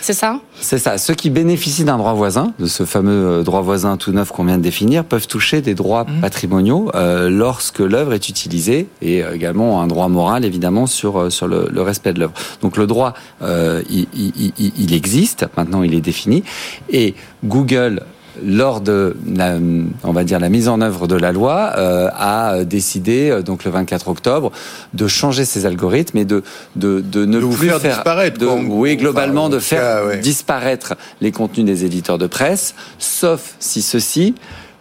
c'est 0.00 0.12
ça? 0.12 0.38
C'est 0.60 0.78
ça. 0.78 0.98
Ceux 0.98 1.14
qui 1.14 1.30
bénéficient 1.30 1.84
d'un 1.84 1.98
droit 1.98 2.12
voisin, 2.12 2.52
de 2.60 2.66
ce 2.66 2.84
fameux 2.84 3.40
euh, 3.40 3.42
droit 3.42 3.62
voisin 3.62 3.96
tout 3.96 4.12
neuf 4.12 4.30
qu'on 4.30 4.44
vient 4.44 4.58
de 4.58 4.62
définir, 4.62 5.04
peuvent 5.04 5.26
toucher 5.26 5.62
des 5.62 5.74
droits 5.74 6.04
mmh. 6.04 6.20
patrimoniaux 6.20 6.90
euh, 6.94 7.28
lorsque 7.28 7.80
l'œuvre 7.80 8.12
est 8.12 8.28
utilisée 8.28 8.86
et 9.02 9.24
euh, 9.24 9.34
également 9.34 9.82
un 9.82 9.88
droit 9.88 10.08
moral 10.08 10.44
évidemment 10.44 10.86
sur 10.86 11.32
sur 11.32 11.48
le, 11.48 11.82
respect 11.82 12.12
de 12.12 12.20
l'œuvre. 12.20 12.34
Donc 12.62 12.76
le 12.76 12.86
droit, 12.86 13.14
il, 13.42 14.06
il, 14.14 14.94
existe. 14.94 15.46
Maintenant, 15.56 15.82
il 15.82 15.94
est 15.94 16.00
défini 16.00 16.44
et 16.90 17.14
Google 17.44 18.02
lors 18.44 18.80
de 18.80 19.16
la, 19.34 19.56
on 20.02 20.12
va 20.12 20.24
dire 20.24 20.38
la 20.40 20.48
mise 20.48 20.68
en 20.68 20.80
œuvre 20.80 21.06
de 21.06 21.16
la 21.16 21.32
loi, 21.32 21.72
euh, 21.76 22.08
a 22.14 22.64
décidé 22.64 23.30
euh, 23.30 23.42
donc 23.42 23.64
le 23.64 23.70
24 23.70 24.08
octobre 24.08 24.52
de 24.94 25.06
changer 25.06 25.44
ses 25.44 25.66
algorithmes 25.66 26.18
et 26.18 26.24
de 26.24 26.42
de, 26.74 27.00
de 27.00 27.24
ne 27.24 27.40
plus 27.40 27.68
faire, 27.68 27.80
disparaître. 27.80 28.38
De, 28.38 28.46
oui, 28.46 28.96
globalement 28.96 29.48
de 29.48 29.58
faire 29.58 30.18
disparaître 30.20 30.94
les 31.20 31.32
contenus 31.32 31.66
des 31.66 31.84
éditeurs 31.84 32.18
de 32.18 32.26
presse, 32.26 32.74
sauf 32.98 33.54
si 33.58 33.82
ceux-ci 33.82 34.34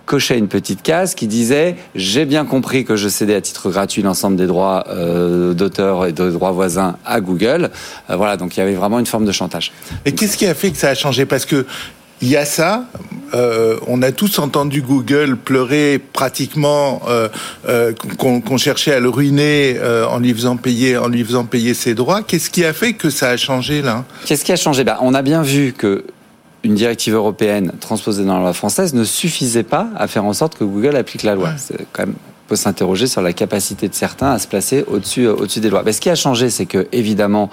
cochait 0.05 0.37
une 0.37 0.47
petite 0.47 0.81
case 0.81 1.15
qui 1.15 1.27
disait 1.27 1.75
j'ai 1.95 2.25
bien 2.25 2.45
compris 2.45 2.85
que 2.85 2.95
je 2.95 3.09
cédais 3.09 3.35
à 3.35 3.41
titre 3.41 3.69
gratuit 3.69 4.01
l'ensemble 4.01 4.37
des 4.37 4.47
droits 4.47 4.85
euh, 4.89 5.53
d'auteur 5.53 6.05
et 6.05 6.11
de 6.11 6.29
droits 6.31 6.51
voisins 6.51 6.97
à 7.05 7.21
Google. 7.21 7.71
Euh, 8.09 8.15
voilà, 8.15 8.37
donc 8.37 8.55
il 8.55 8.59
y 8.59 8.63
avait 8.63 8.73
vraiment 8.73 8.99
une 8.99 9.05
forme 9.05 9.25
de 9.25 9.31
chantage. 9.31 9.71
Et 10.05 10.13
qu'est-ce 10.13 10.37
qui 10.37 10.45
a 10.45 10.53
fait 10.53 10.71
que 10.71 10.77
ça 10.77 10.89
a 10.89 10.95
changé? 10.95 11.25
Parce 11.25 11.45
que 11.45 11.65
il 12.21 12.29
y 12.29 12.37
a 12.37 12.45
ça. 12.45 12.85
Euh, 13.33 13.77
on 13.87 14.01
a 14.01 14.11
tous 14.11 14.39
entendu 14.39 14.81
Google 14.81 15.35
pleurer 15.35 15.99
pratiquement 15.99 17.01
euh, 17.07 17.27
euh, 17.67 17.91
qu'on 18.17 18.57
cherchait 18.57 18.93
à 18.93 18.99
le 18.99 19.09
ruiner 19.09 19.77
en 20.09 20.19
lui 20.19 20.33
faisant 20.33 20.57
payer, 20.57 20.97
en 20.97 21.07
lui 21.07 21.23
faisant 21.23 21.45
payer 21.45 21.73
ses 21.73 21.95
droits. 21.95 22.23
Qu'est-ce 22.23 22.49
qui 22.49 22.63
a 22.63 22.73
fait 22.73 22.93
que 22.93 23.09
ça 23.09 23.29
a 23.29 23.37
changé 23.37 23.81
là? 23.81 24.05
Qu'est-ce 24.25 24.45
qui 24.45 24.51
a 24.51 24.55
changé? 24.55 24.83
Ben, 24.83 24.97
on 25.01 25.13
a 25.13 25.21
bien 25.21 25.41
vu 25.41 25.73
que 25.73 26.05
une 26.63 26.73
directive 26.73 27.13
européenne 27.13 27.73
transposée 27.79 28.25
dans 28.25 28.37
la 28.37 28.39
loi 28.39 28.53
française 28.53 28.95
ne 28.95 29.03
suffisait 29.03 29.63
pas 29.63 29.87
à 29.95 30.07
faire 30.07 30.25
en 30.25 30.33
sorte 30.33 30.57
que 30.57 30.63
Google 30.63 30.95
applique 30.95 31.21
la 31.21 31.35
loi. 31.35 31.51
C'est 31.57 31.85
quand 31.93 32.07
même 32.07 32.15
peut 32.47 32.55
s'interroger 32.55 33.07
sur 33.07 33.21
la 33.21 33.33
capacité 33.33 33.87
de 33.87 33.93
certains 33.93 34.31
à 34.31 34.39
se 34.39 34.47
placer 34.47 34.83
au-dessus 34.87 35.27
au-dessus 35.27 35.59
des 35.59 35.69
lois. 35.69 35.83
Mais 35.85 35.93
ce 35.93 36.01
qui 36.01 36.09
a 36.09 36.15
changé, 36.15 36.49
c'est 36.49 36.65
que 36.65 36.87
évidemment, 36.91 37.49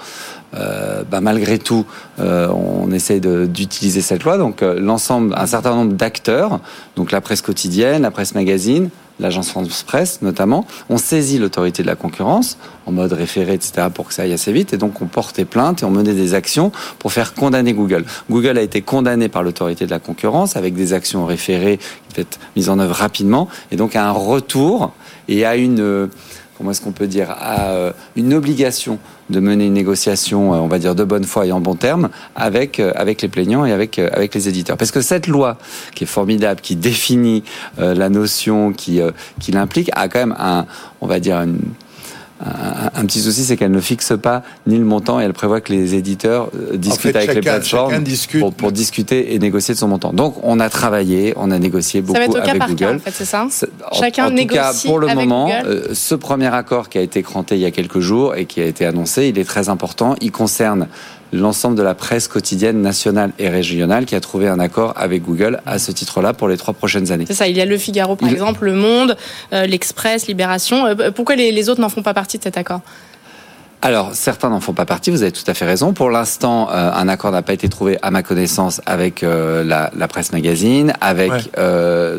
euh, 0.55 1.03
bah, 1.09 1.21
malgré 1.21 1.57
tout, 1.57 1.85
euh, 2.19 2.47
on 2.49 2.91
essaie 2.91 3.19
d'utiliser 3.19 4.01
cette 4.01 4.23
loi. 4.23 4.37
Donc 4.37 4.61
euh, 4.61 4.79
l'ensemble, 4.79 5.33
un 5.37 5.47
certain 5.47 5.75
nombre 5.75 5.93
d'acteurs, 5.93 6.59
donc 6.95 7.11
la 7.11 7.21
presse 7.21 7.41
quotidienne, 7.41 8.03
la 8.03 8.11
presse 8.11 8.35
magazine, 8.35 8.89
l'agence 9.19 9.49
France 9.49 9.83
Presse 9.83 10.21
notamment, 10.21 10.65
ont 10.89 10.97
saisi 10.97 11.37
l'autorité 11.37 11.83
de 11.83 11.87
la 11.87 11.95
concurrence 11.95 12.57
en 12.85 12.91
mode 12.91 13.13
référé, 13.13 13.53
etc., 13.53 13.87
pour 13.93 14.07
que 14.07 14.13
ça 14.13 14.23
aille 14.23 14.33
assez 14.33 14.51
vite. 14.51 14.73
Et 14.73 14.77
donc 14.77 15.01
on 15.01 15.05
portait 15.05 15.45
plainte 15.45 15.83
et 15.83 15.85
on 15.85 15.91
menait 15.91 16.13
des 16.13 16.33
actions 16.33 16.71
pour 16.99 17.11
faire 17.11 17.33
condamner 17.33 17.73
Google. 17.73 18.05
Google 18.29 18.57
a 18.57 18.61
été 18.61 18.81
condamné 18.81 19.29
par 19.29 19.43
l'autorité 19.43 19.85
de 19.85 19.91
la 19.91 19.99
concurrence 19.99 20.55
avec 20.55 20.73
des 20.73 20.93
actions 20.93 21.25
référées 21.25 21.79
qui 22.09 22.21
être 22.21 22.39
mises 22.55 22.69
en 22.69 22.79
œuvre 22.79 22.95
rapidement 22.95 23.47
et 23.71 23.75
donc 23.75 23.95
à 23.95 24.07
un 24.07 24.11
retour 24.11 24.93
et 25.27 25.45
à 25.45 25.55
une 25.55 26.09
comment 26.63 26.71
est-ce 26.71 26.79
qu'on 26.79 26.93
peut 26.93 27.07
dire, 27.07 27.29
à 27.29 27.91
une 28.15 28.33
obligation 28.33 28.97
de 29.29 29.41
mener 29.41 29.65
une 29.65 29.73
négociation, 29.73 30.53
euh, 30.53 30.57
on 30.59 30.67
va 30.67 30.79
dire, 30.79 30.95
de 30.95 31.03
bonne 31.03 31.25
foi 31.25 31.45
et 31.45 31.51
en 31.51 31.59
bon 31.59 31.75
terme 31.75 32.07
avec, 32.37 32.79
euh, 32.79 32.93
les 33.03 33.27
plaignants 33.27 33.65
et 33.65 33.73
avec, 33.73 33.99
euh, 33.99 34.09
avec 34.13 34.33
les 34.33 34.47
éditeurs. 34.47 34.77
Parce 34.77 34.91
que 34.91 35.01
cette 35.01 35.27
loi, 35.27 35.57
qui 35.93 36.05
est 36.05 36.07
formidable, 36.07 36.61
qui 36.61 36.77
définit 36.77 37.43
la 37.77 38.07
notion, 38.07 38.71
qui, 38.71 39.01
qui 39.41 39.51
l'implique, 39.51 39.91
a 39.93 40.07
quand 40.07 40.19
même 40.19 40.35
un, 40.39 40.65
on 41.01 41.07
va 41.07 41.19
dire, 41.19 41.37
une, 41.37 41.59
un, 42.43 43.05
petit 43.05 43.21
souci, 43.21 43.43
c'est 43.43 43.57
qu'elle 43.57 43.71
ne 43.71 43.79
fixe 43.79 44.13
pas 44.21 44.43
ni 44.67 44.77
le 44.77 44.83
montant 44.83 45.19
et 45.19 45.23
elle 45.23 45.33
prévoit 45.33 45.61
que 45.61 45.71
les 45.71 45.95
éditeurs 45.95 46.49
discutent 46.73 47.15
avec 47.15 47.33
les 47.33 47.41
plateformes 47.41 48.03
pour, 48.57 48.71
discuter 48.71 49.33
et 49.33 49.39
négocier 49.39 49.73
de 49.73 49.79
son 49.79 49.87
montant. 49.87 50.13
Donc, 50.13 50.35
on 50.43 50.59
a 50.59 50.69
travaillé, 50.69 51.33
on 51.37 51.51
a 51.51 51.59
négocié 51.59 52.01
beaucoup 52.01 52.19
avec 52.19 52.67
Google. 52.67 52.95
en 52.95 52.99
fait, 52.99 53.11
c'est 53.13 53.25
ça? 53.25 53.47
Chacun 53.93 54.29
négocie 54.29 54.47
tout 54.47 54.55
cas, 54.55 54.73
pour 54.85 54.99
le 54.99 55.13
moment, 55.13 55.49
ce 55.93 56.15
premier 56.15 56.53
accord 56.53 56.89
qui 56.89 56.97
a 56.97 57.01
été 57.01 57.23
cranté 57.23 57.55
il 57.55 57.61
y 57.61 57.65
a 57.65 57.71
quelques 57.71 57.99
jours 57.99 58.35
et 58.35 58.45
qui 58.45 58.61
a 58.61 58.65
été 58.65 58.85
annoncé, 58.85 59.27
il 59.27 59.39
est 59.39 59.45
très 59.45 59.69
important. 59.69 60.15
Il 60.21 60.31
concerne 60.31 60.87
l'ensemble 61.33 61.75
de 61.75 61.83
la 61.83 61.95
presse 61.95 62.27
quotidienne 62.27 62.81
nationale 62.81 63.31
et 63.39 63.49
régionale 63.49 64.05
qui 64.05 64.15
a 64.15 64.21
trouvé 64.21 64.47
un 64.47 64.59
accord 64.59 64.93
avec 64.95 65.23
Google 65.23 65.59
à 65.65 65.79
ce 65.79 65.91
titre-là 65.91 66.33
pour 66.33 66.47
les 66.47 66.57
trois 66.57 66.73
prochaines 66.73 67.11
années. 67.11 67.25
C'est 67.27 67.33
ça, 67.33 67.47
il 67.47 67.57
y 67.57 67.61
a 67.61 67.65
Le 67.65 67.77
Figaro 67.77 68.15
par 68.15 68.29
exemple, 68.29 68.65
Le 68.65 68.73
Monde, 68.73 69.17
euh, 69.51 69.65
l'Express, 69.65 70.27
Libération. 70.27 70.85
Euh, 70.85 71.11
pourquoi 71.11 71.35
les, 71.35 71.69
autres 71.69 71.81
n'en 71.81 71.89
font 71.89 72.03
pas 72.03 72.13
partie 72.13 72.37
de 72.37 72.43
cet 72.43 72.57
accord? 72.57 72.81
Alors, 73.81 74.11
certains 74.13 74.49
n'en 74.49 74.61
font 74.61 74.71
pas 74.73 74.85
partie, 74.85 75.11
vous 75.11 75.23
avez 75.23 75.33
tout 75.33 75.43
à 75.45 75.53
fait 75.53 75.65
raison. 75.65 75.91
Pour 75.91 76.09
l'instant, 76.09 76.69
euh, 76.69 76.91
un 76.93 77.09
accord 77.09 77.31
n'a 77.31 77.41
pas 77.41 77.51
été 77.51 77.67
trouvé, 77.67 77.97
à 78.01 78.11
ma 78.11 78.23
connaissance, 78.23 78.79
avec 78.85 79.25
la, 79.25 79.89
presse 80.07 80.31
magazine, 80.31 80.93
avec 81.01 81.31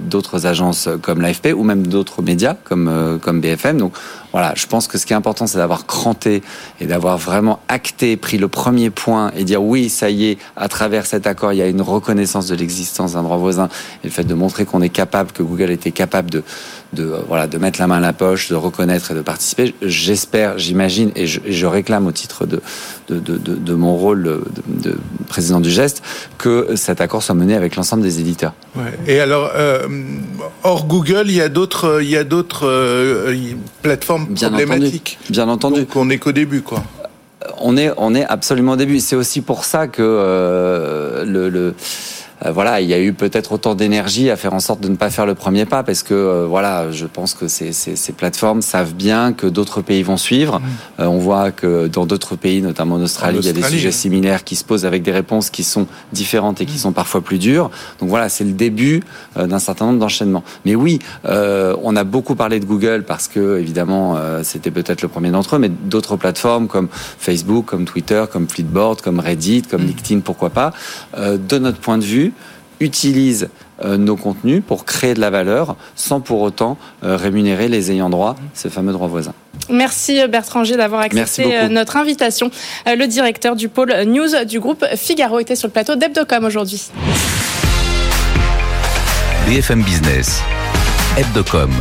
d'autres 0.03 0.47
agences 0.47 0.89
comme 1.01 1.23
l'AFP 1.23 1.55
ou 1.57 1.63
même 1.63 1.87
d'autres 1.87 2.21
médias 2.21 2.55
comme, 2.65 3.19
comme 3.23 3.41
BFM. 3.41 3.79
Donc, 3.79 3.95
voilà, 4.35 4.53
je 4.57 4.67
pense 4.67 4.89
que 4.89 4.99
ce 4.99 5.07
qui 5.07 5.13
est 5.13 5.17
important, 5.17 5.47
c'est 5.47 5.59
d'avoir 5.59 5.87
cranté 5.87 6.43
et 6.81 6.87
d'avoir 6.87 7.19
vraiment 7.19 7.61
acté, 7.69 8.17
pris 8.17 8.37
le 8.37 8.49
premier 8.49 8.91
point 8.91 9.31
et 9.37 9.45
dire 9.45 9.63
oui, 9.63 9.89
ça 9.89 10.11
y 10.11 10.27
est, 10.27 10.39
à 10.57 10.67
travers 10.67 11.07
cet 11.07 11.29
accord, 11.29 11.53
il 11.53 11.61
y 11.61 11.63
a 11.63 11.69
une 11.69 11.81
reconnaissance 11.81 12.49
de 12.49 12.57
l'existence 12.57 13.13
d'un 13.13 13.23
droit 13.23 13.37
voisin 13.37 13.69
et 14.03 14.09
le 14.09 14.11
fait 14.11 14.25
de 14.25 14.35
montrer 14.35 14.65
qu'on 14.65 14.83
est 14.83 14.89
capable, 14.89 15.31
que 15.31 15.45
Google 15.45 15.71
était 15.71 15.93
capable 15.93 16.31
de, 16.31 16.43
de 16.95 17.05
euh, 17.05 17.21
voilà, 17.29 17.47
de 17.47 17.59
mettre 17.59 17.79
la 17.79 17.87
main 17.87 17.99
à 17.99 18.01
la 18.01 18.13
poche, 18.13 18.49
de 18.49 18.57
reconnaître 18.57 19.13
et 19.13 19.15
de 19.15 19.21
participer. 19.21 19.73
J'espère, 19.83 20.59
j'imagine 20.59 21.13
et 21.15 21.29
je, 21.29 21.67
réclame 21.67 22.09
au 22.09 22.13
titre 22.13 22.45
de 22.45 22.61
de, 23.09 23.19
de, 23.21 23.75
mon 23.75 23.97
rôle 23.97 24.43
de, 24.67 24.99
président 25.29 25.61
du 25.61 25.71
geste 25.71 26.03
que 26.39 26.75
cet 26.75 27.01
accord 27.01 27.23
soit 27.23 27.35
mené 27.35 27.55
avec 27.55 27.77
l'ensemble 27.77 28.03
des 28.03 28.19
éditeurs. 28.19 28.55
Et 29.07 29.21
alors, 29.21 29.51
euh, 29.55 29.87
hors 30.65 30.87
Google, 30.87 31.27
il 31.27 31.37
y 31.37 31.41
a 31.41 31.49
d'autres, 31.49 32.01
il 32.03 32.11
y 32.11 32.17
a 32.17 32.25
d'autres 32.25 32.67
euh, 32.67 33.37
plateformes 33.83 34.27
bien 34.27 34.49
problématique. 34.49 35.19
Entendu. 35.21 35.33
Bien 35.33 35.49
entendu. 35.49 35.81
Donc 35.81 35.97
on 35.97 36.07
n'est 36.07 36.19
qu'au 36.19 36.33
début, 36.33 36.63
quoi. 36.63 36.83
On 37.59 37.77
est, 37.77 37.93
on 37.99 38.15
est 38.15 38.25
absolument 38.25 38.73
au 38.73 38.77
début. 38.77 38.99
C'est 39.01 39.17
aussi 39.17 39.41
pour 39.43 39.65
ça 39.65 39.87
que 39.87 40.03
euh, 40.03 41.25
le, 41.25 41.49
le 41.51 41.61
euh, 41.61 41.73
voilà, 42.53 42.81
il 42.81 42.89
y 42.89 42.95
a 42.95 43.01
eu 43.01 43.13
peut-être 43.13 43.53
autant 43.53 43.75
d'énergie 43.75 44.31
à 44.31 44.37
faire 44.37 44.53
en 44.53 44.61
sorte 44.61 44.81
de 44.81 44.89
ne 44.89 44.97
pas 44.97 45.11
faire 45.11 45.27
le 45.27 45.35
premier 45.35 45.65
pas 45.65 45.83
parce 45.83 46.03
que 46.03 46.15
euh, 46.15 46.47
voilà, 46.47 46.91
je 46.91 47.07
pense 47.07 47.35
que 47.35 47.49
ces, 47.49 47.73
ces, 47.73 47.97
ces, 47.97 48.13
plateformes 48.13 48.63
savent 48.63 48.95
bien 48.95 49.33
que 49.33 49.47
d'autres 49.47 49.81
pays 49.81 50.03
vont 50.03 50.17
suivre. 50.17 50.61
Mmh. 50.61 50.65
Euh, 51.01 51.07
on 51.07 51.19
voit 51.19 51.51
que 51.53 51.87
dans 51.87 52.07
d'autres 52.07 52.37
pays, 52.37 52.61
notamment 52.61 52.97
en 52.97 53.03
Australie, 53.03 53.39
il 53.41 53.47
y 53.47 53.49
a 53.49 53.53
des 53.53 53.63
sujets 53.63 53.93
similaires 53.93 54.45
qui 54.45 54.57
se 54.57 54.65
posent 54.65 54.85
avec 54.85 55.03
des 55.03 55.13
réponses 55.13 55.51
qui 55.51 55.65
sont 55.65 55.87
différentes 56.13 56.61
et 56.61 56.67
qui 56.67 56.77
mmh. 56.77 56.81
sont 56.81 56.93
parfois 56.93 57.23
plus 57.23 57.39
dures. 57.39 57.71
Donc 58.01 58.11
voilà, 58.11 58.29
c'est 58.29 58.45
le 58.45 58.53
début 58.53 59.03
d'un 59.37 59.59
certain 59.59 59.87
nombre 59.87 59.99
d'enchaînements. 59.99 60.45
Mais 60.65 60.75
oui, 60.75 60.99
on 61.25 61.97
a 61.97 62.05
beaucoup 62.05 62.35
parlé 62.35 62.61
de 62.61 62.65
Google 62.65 63.05
parce 63.07 63.29
que 63.29 63.59
évidemment 63.59 64.17
c'était 64.43 64.71
peut-être 64.71 65.03
le 65.03 65.09
premier 65.09 65.31
d'entre 65.31 65.57
eux, 65.57 65.59
mais 65.59 65.69
d'autres 65.69 66.17
plateformes 66.17 66.69
comme 66.69 66.89
Facebook, 67.19 67.67
comme 67.67 67.85
Twitter, 67.85 68.25
comme 68.31 68.49
Flipboard, 68.49 69.01
comme 69.01 69.21
Reddit, 69.21 69.63
comme 69.63 69.83
mmh. 69.83 69.87
LinkedIn, 69.87 70.21
pourquoi 70.21 70.51
pas. 70.51 70.73
de 71.19 71.59
notre 71.59 71.79
point 71.79 71.99
de 71.99 72.05
vue, 72.05 72.34
utilise 72.81 73.49
euh, 73.85 73.97
nos 73.97 74.17
contenus 74.17 74.63
pour 74.67 74.85
créer 74.85 75.15
de 75.15 75.21
la 75.21 75.31
valeur 75.31 75.77
sans 75.97 76.21
pour 76.21 76.41
autant 76.43 76.79
euh, 77.03 77.17
rémunérer 77.17 77.69
les 77.69 77.91
ayants 77.91 78.11
droit, 78.11 78.37
ces 78.53 78.71
fameux 78.71 78.93
droits 78.93 79.09
voisins. 79.09 79.35
Merci 79.69 80.21
euh, 80.21 80.29
Bertrand 80.29 80.65
G 80.65 80.77
d'avoir 80.77 81.01
accepté 81.01 81.69
notre 81.69 81.97
invitation. 81.97 82.51
Le 82.87 83.07
directeur 83.07 83.57
du 83.57 83.69
pôle 83.69 83.93
news 84.05 84.45
du 84.47 84.61
groupe 84.61 84.85
Figaro 84.97 85.41
était 85.41 85.57
sur 85.57 85.69
le 85.69 85.73
plateau 85.73 85.97
d'Hebdocom 85.97 86.45
aujourd'hui. 86.45 86.91
BFM 89.49 89.83
Business, 89.83 90.41
Hebdocom, 91.19 91.73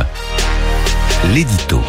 l'édito. 1.32 1.80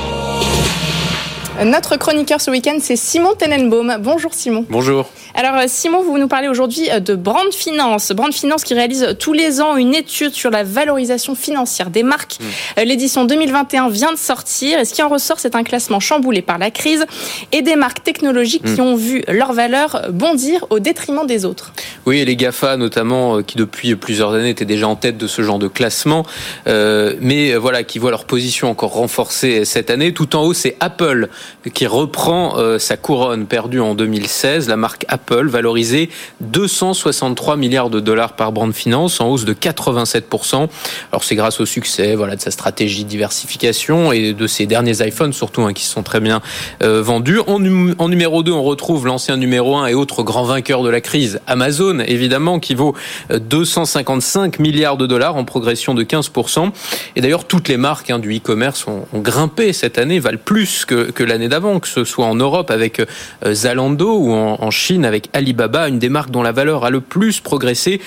Notre 1.64 1.96
chroniqueur 1.96 2.42
ce 2.42 2.52
week-end, 2.52 2.78
c'est 2.82 2.98
Simon 2.98 3.34
Tenenbaum. 3.38 3.98
Bonjour 4.00 4.34
Simon. 4.34 4.66
Bonjour. 4.70 5.10
Alors 5.36 5.56
euh, 5.56 5.66
Simon, 5.68 6.02
vous 6.02 6.18
nous 6.18 6.30
parlez 6.30 6.48
aujourd'hui 6.48 6.90
euh, 6.90 7.02
de 7.02 7.14
Brand 7.14 7.52
Finance. 7.54 8.14
Brand 8.14 8.34
Finance 8.34 8.64
qui 8.64 8.74
réalise 8.74 9.16
tous 9.20 9.34
les 9.34 9.60
ans 9.60 9.76
une 9.76 9.94
étude 9.94 10.34
sur 10.34 10.50
la 10.50 10.64
valorisation 10.64 11.36
financière 11.36 11.90
des 11.90 12.04
marques. 12.04 12.38
Mm. 12.40 12.80
Euh, 12.80 12.84
l'édition 12.86 13.26
2021 13.26 13.90
vient 13.90 14.14
de 14.14 14.18
sortir 14.18 14.80
et 14.80 14.86
ce 14.86 14.94
qui 14.94 15.04
en 15.04 15.10
ressort, 15.10 15.40
c'est 15.40 15.56
un 15.56 15.64
classement 15.64 16.00
chamboulé 16.00 16.42
par 16.42 16.58
la 16.58 16.72
crise 16.72 17.06
et 17.52 17.62
des 17.62 17.76
marques 17.76 18.02
technologiques 18.04 18.64
qui 18.64 18.82
mm. 18.82 18.86
ont 18.86 18.96
vu 18.96 19.24
leur 19.28 19.52
valeur 19.52 20.08
bondir 20.10 20.66
au 20.70 20.80
détriment 20.80 21.28
des 21.28 21.44
autres. 21.44 21.74
Oui, 22.06 22.20
et 22.20 22.26
les 22.26 22.38
GAFA 22.38 22.78
notamment, 22.78 23.44
qui 23.44 23.58
depuis 23.58 23.96
plusieurs 23.96 24.34
années 24.34 24.50
étaient 24.50 24.64
déjà 24.64 24.88
en 24.88 24.96
tête 24.96 25.18
de 25.18 25.28
ce 25.28 25.42
genre 25.42 25.60
de 25.60 25.68
classement, 25.68 26.26
mais 26.66 27.56
voilà, 27.56 27.84
qui 27.84 28.00
voient 28.00 28.12
leur 28.12 28.26
position 28.26 28.70
encore 28.70 28.94
renforcée 28.94 29.66
cette 29.66 29.90
année. 29.90 30.14
Tout 30.14 30.36
en 30.36 30.44
haut, 30.44 30.54
c'est 30.54 30.78
Apple 30.80 31.30
qui 31.74 31.88
reprend 31.88 32.58
euh, 32.58 32.80
sa 32.80 32.98
couronne 32.98 33.46
perdue 33.46 33.80
en 33.80 33.96
2016. 33.96 34.70
La 34.70 34.78
marque 34.78 35.06
Apple, 35.08 35.25
valorisée 35.32 36.10
263 36.42 37.56
milliards 37.56 37.90
de 37.90 38.00
dollars 38.00 38.34
par 38.34 38.52
Brand 38.52 38.74
Finance, 38.74 39.22
en 39.22 39.30
hausse 39.30 39.46
de 39.46 39.54
87%. 39.54 40.68
Alors 41.12 41.24
c'est 41.24 41.36
grâce 41.36 41.60
au 41.60 41.66
succès 41.66 42.16
voilà, 42.16 42.36
de 42.36 42.42
sa 42.42 42.52
stratégie 42.52 43.04
de 43.04 43.10
diversification 43.10 44.12
et 44.12 44.34
de 44.34 44.48
ses 44.48 44.66
derniers 44.66 45.06
iPhones 45.06 45.34
surtout, 45.34 45.62
hein, 45.62 45.74
qui 45.74 45.86
sont 45.86 46.04
très 46.04 46.20
bien 46.20 46.42
euh, 46.84 47.02
vendus. 47.02 47.40
En, 47.40 47.62
en, 48.00 48.10
numéro 48.10 48.44
2, 48.44 48.52
on 48.52 48.64
retrouve 48.64 49.06
l'ancien 49.06 49.38
numéro 49.38 49.78
1 49.78 49.88
et 49.88 49.94
autre 49.94 50.24
grand 50.24 50.44
vainqueur 50.44 50.82
de 50.84 50.90
la 50.90 51.02
crise, 51.02 51.40
Amazon, 51.48 52.00
évidemment, 52.00 52.60
qui 52.60 52.74
vaut 52.74 52.96
255 53.30 54.60
euh, 54.60 54.64
milliards 54.64 54.98
de 54.98 55.06
dollars 55.06 55.36
en 55.36 55.46
progression 55.46 55.94
de 55.94 56.04
15%. 56.04 56.72
Et 57.16 57.22
d'ailleurs, 57.22 57.46
toutes 57.46 57.68
les 57.68 57.78
marques 57.78 58.10
hein, 58.10 58.20
du 58.20 58.36
e-commerce 58.36 58.88
ont, 58.88 59.06
grimpé 59.14 59.74
cette 59.74 59.98
année, 59.98 60.20
valent 60.20 60.40
plus 60.44 60.86
que, 60.86 61.12
que 61.12 61.24
la 61.24 61.36
l'année 61.36 61.50
d'avant, 61.50 61.82
que 61.82 61.90
ce 61.90 62.06
soit 62.06 62.26
en 62.26 62.36
Europe 62.36 62.72
avec 62.72 63.02
euh, 63.02 63.54
Zalando 63.54 64.18
ou 64.18 64.32
en, 64.32 64.72
Chine 64.72 65.04
avec 65.04 65.15
avec 65.16 65.30
Alibaba, 65.34 65.88
une 65.88 65.98
des 65.98 66.10
marques 66.10 66.30
dont 66.30 66.44
la 66.44 66.52
valeur 66.52 66.84
a 66.84 66.90
le 66.90 67.00
plus 67.00 67.40
progressé, 67.40 68.02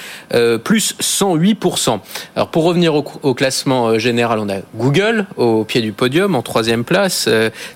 plus 0.62 0.94
108%. 1.00 2.00
Alors 2.36 2.48
pour 2.48 2.64
revenir 2.64 2.94
au, 2.94 3.34
classement 3.34 3.98
général, 3.98 4.38
on 4.38 4.48
a 4.50 4.58
Google 4.74 5.26
au 5.36 5.64
pied 5.64 5.80
du 5.80 5.92
podium 5.92 6.34
en 6.34 6.42
troisième 6.42 6.84
place, 6.84 7.28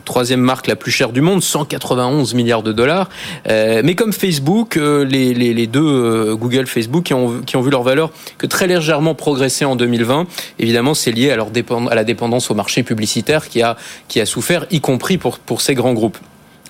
troisième 0.05 0.41
marque 0.41 0.67
la 0.67 0.77
plus 0.77 0.91
chère 0.91 1.13
du 1.13 1.23
monde, 1.23 1.43
191 1.43 2.35
milliards 2.35 2.63
de 2.63 2.73
dollars. 2.73 3.09
mais 3.47 3.95
comme 3.95 4.13
Facebook, 4.13 4.77
les, 4.77 5.67
deux 5.67 6.37
Google, 6.37 6.67
Facebook, 6.67 7.05
qui 7.05 7.15
ont, 7.15 7.63
vu 7.63 7.71
leur 7.71 7.83
valeur 7.83 8.11
que 8.37 8.47
très 8.47 8.67
légèrement 8.67 9.15
progresser 9.15 9.65
en 9.65 9.77
2020, 9.77 10.27
évidemment 10.59 10.93
c'est 10.93 11.13
lié 11.13 11.31
à, 11.31 11.95
la 11.95 12.05
dépendance 12.05 12.51
au 12.51 12.55
marché 12.55 12.83
publicitaire 12.83 13.49
qui 13.49 13.63
a, 13.63 13.77
souffert, 14.27 14.67
y 14.71 14.81
compris 14.81 15.17
pour 15.17 15.61
ces 15.63 15.75
grands 15.75 15.95
groupes. 15.95 16.19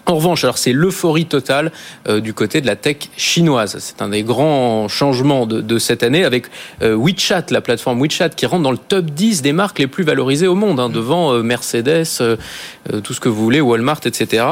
En 0.04 0.16
revanche, 0.16 0.42
alors 0.42 0.58
c'est 0.58 0.72
l'euphorie 0.72 1.26
totale 1.26 1.70
euh, 2.08 2.18
du 2.18 2.34
côté 2.34 2.60
de 2.60 2.66
la 2.66 2.74
tech 2.74 2.96
chinoise. 3.16 3.76
C'est 3.78 4.02
un 4.02 4.08
des 4.08 4.24
grands 4.24 4.88
changements 4.88 5.46
de, 5.46 5.60
de 5.60 5.78
cette 5.78 6.02
année 6.02 6.24
avec 6.24 6.46
euh, 6.82 6.96
WeChat, 6.96 7.46
la 7.50 7.60
plateforme 7.60 8.00
WeChat, 8.02 8.30
qui 8.30 8.46
rentre 8.46 8.64
dans 8.64 8.72
le 8.72 8.78
top 8.78 9.04
10 9.06 9.42
des 9.42 9.52
marques 9.52 9.78
les 9.78 9.86
plus 9.86 10.02
valorisées 10.02 10.48
au 10.48 10.56
monde, 10.56 10.80
hein, 10.80 10.88
devant 10.88 11.32
euh, 11.32 11.42
Mercedes, 11.42 12.04
tout 13.04 13.14
ce 13.14 13.20
que 13.20 13.28
vous 13.28 13.40
voulez, 13.44 13.60
Walmart, 13.60 14.00
etc. 14.04 14.44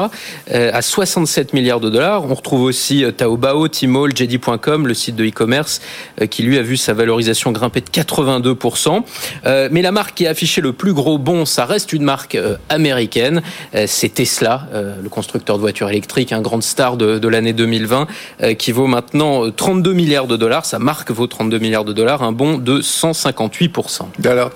à 0.49 0.81
67 0.81 1.51
milliards 1.51 1.81
de 1.81 1.89
dollars. 1.89 2.23
On 2.23 2.33
retrouve 2.33 2.61
aussi 2.61 3.03
Taobao, 3.17 3.67
Tmall, 3.67 4.15
JD.com, 4.15 4.87
le 4.87 4.93
site 4.93 5.17
de 5.17 5.25
e-commerce, 5.25 5.81
qui 6.29 6.43
lui 6.43 6.57
a 6.57 6.61
vu 6.61 6.77
sa 6.77 6.93
valorisation 6.93 7.51
grimper 7.51 7.81
de 7.81 7.89
82%. 7.89 9.03
mais 9.69 9.81
la 9.81 9.91
marque 9.91 10.15
qui 10.15 10.27
a 10.27 10.29
affiché 10.29 10.61
le 10.61 10.71
plus 10.71 10.93
gros 10.93 11.17
bond, 11.17 11.45
ça 11.45 11.65
reste 11.65 11.91
une 11.91 12.03
marque 12.03 12.37
américaine. 12.69 13.41
c'est 13.85 14.13
Tesla, 14.13 14.67
le 14.73 15.09
constructeur 15.09 15.40
de 15.45 15.61
voitures 15.61 15.89
électriques, 15.89 16.31
un 16.31 16.41
grande 16.41 16.63
star 16.63 16.97
de, 16.97 17.27
l'année 17.27 17.53
2020, 17.53 18.07
euh, 18.41 18.53
qui 18.53 18.71
vaut 18.71 18.87
maintenant 18.87 19.49
32 19.51 19.89
euh, 19.89 19.93
milliards 19.93 20.27
de 20.27 20.37
dollars. 20.37 20.65
Sa 20.65 20.79
marque 20.79 21.11
vaut 21.11 21.27
32 21.27 21.59
milliards 21.59 21.85
de 21.85 21.93
dollars, 21.93 22.23
un 22.23 22.31
bond 22.31 22.57
de 22.57 22.81
158%. 22.81 24.01
Alors, 24.25 24.51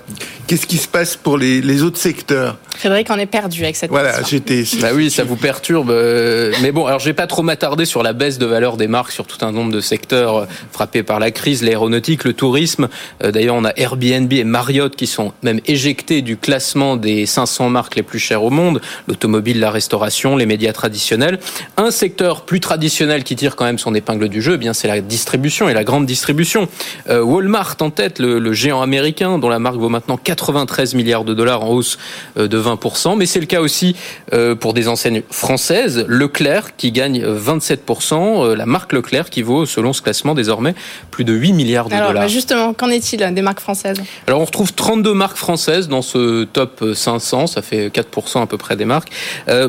qu'est-ce 0.46 0.66
qui 0.66 0.78
se 0.78 0.88
passe 0.88 1.16
pour 1.16 1.38
les 1.38 1.82
autres 1.82 1.98
secteurs? 1.98 2.56
Frédéric 2.76 3.10
en 3.10 3.18
est 3.18 3.26
perdu 3.26 3.64
avec 3.64 3.76
cette 3.76 3.90
Voilà, 3.90 4.22
j'étais. 4.22 4.64
Bah 4.80 4.88
oui, 4.94 5.10
ça 5.10 5.24
vous 5.24 5.36
perturbe. 5.36 5.90
Euh, 5.90 6.52
mais 6.62 6.70
bon, 6.70 6.86
alors 6.86 6.98
je 6.98 7.06
vais 7.06 7.14
pas 7.14 7.26
trop 7.26 7.42
m'attarder 7.42 7.84
sur 7.84 8.02
la 8.02 8.12
baisse 8.12 8.38
de 8.38 8.46
valeur 8.46 8.76
des 8.76 8.88
marques 8.88 9.12
sur 9.12 9.26
tout 9.26 9.44
un 9.44 9.52
nombre 9.52 9.72
de 9.72 9.80
secteurs 9.80 10.46
frappés 10.70 11.02
par 11.02 11.18
la 11.18 11.30
crise, 11.30 11.62
l'aéronautique, 11.62 12.24
le 12.24 12.34
tourisme. 12.34 12.88
D'ailleurs, 13.20 13.54
on 13.54 13.64
a 13.64 13.72
Airbnb 13.76 14.32
et 14.32 14.44
Marriott 14.44 14.94
qui 14.96 15.06
sont 15.06 15.32
même 15.42 15.60
éjectés 15.66 16.22
du 16.22 16.36
classement 16.36 16.96
des 16.96 17.26
500 17.26 17.70
marques 17.70 17.96
les 17.96 18.02
plus 18.02 18.18
chères 18.18 18.42
au 18.42 18.50
monde. 18.50 18.80
L'automobile, 19.08 19.60
la 19.60 19.70
restauration, 19.70 20.36
les 20.36 20.46
médias 20.46 20.72
traditionnels. 20.72 21.38
Un 21.76 21.90
secteur 21.90 22.44
plus 22.44 22.60
traditionnel 22.60 23.24
qui 23.24 23.36
tire 23.36 23.56
quand 23.56 23.64
même 23.64 23.78
son 23.78 23.94
épingle 23.94 24.28
du 24.28 24.42
jeu, 24.42 24.54
eh 24.54 24.58
bien 24.58 24.72
c'est 24.72 24.88
la 24.88 25.00
distribution 25.00 25.68
et 25.68 25.74
la 25.74 25.84
grande 25.84 26.06
distribution. 26.06 26.68
Euh, 27.08 27.22
Walmart 27.22 27.76
en 27.80 27.90
tête, 27.90 28.18
le, 28.18 28.38
le, 28.38 28.52
géant 28.52 28.82
américain 28.82 29.38
dont 29.38 29.48
la 29.48 29.58
marque 29.58 29.76
vaut 29.76 29.88
maintenant 29.88 30.16
93 30.16 30.94
milliards 30.94 31.24
de 31.24 31.34
dollars 31.34 31.62
en 31.62 31.70
hausse 31.70 31.98
euh, 32.36 32.48
de 32.48 32.56
20%, 32.74 33.16
mais 33.16 33.26
c'est 33.26 33.40
le 33.40 33.46
cas 33.46 33.60
aussi 33.60 33.96
euh, 34.32 34.54
pour 34.54 34.74
des 34.74 34.88
enseignes 34.88 35.22
françaises. 35.30 36.04
Leclerc 36.08 36.76
qui 36.76 36.92
gagne 36.92 37.24
27%, 37.24 38.52
la 38.54 38.66
marque 38.66 38.92
Leclerc 38.92 39.30
qui 39.30 39.42
vaut 39.42 39.66
selon 39.66 39.92
ce 39.92 40.02
classement 40.02 40.34
désormais 40.34 40.74
plus 41.10 41.24
de 41.24 41.32
8 41.32 41.52
milliards 41.52 41.88
de 41.88 41.94
Alors, 41.94 42.08
dollars. 42.08 42.28
Justement, 42.28 42.74
qu'en 42.74 42.88
est-il 42.88 43.26
des 43.34 43.42
marques 43.42 43.60
françaises? 43.60 44.02
Alors 44.26 44.40
on 44.40 44.44
retrouve 44.44 44.72
32 44.72 45.14
marques 45.14 45.36
françaises 45.36 45.88
dans 45.88 46.02
ce 46.02 46.44
top 46.44 46.84
500, 46.94 47.46
ça 47.46 47.62
fait 47.62 47.88
4% 47.88 48.42
à 48.42 48.46
peu 48.46 48.58
près 48.58 48.76
des 48.76 48.84
marques. 48.84 49.10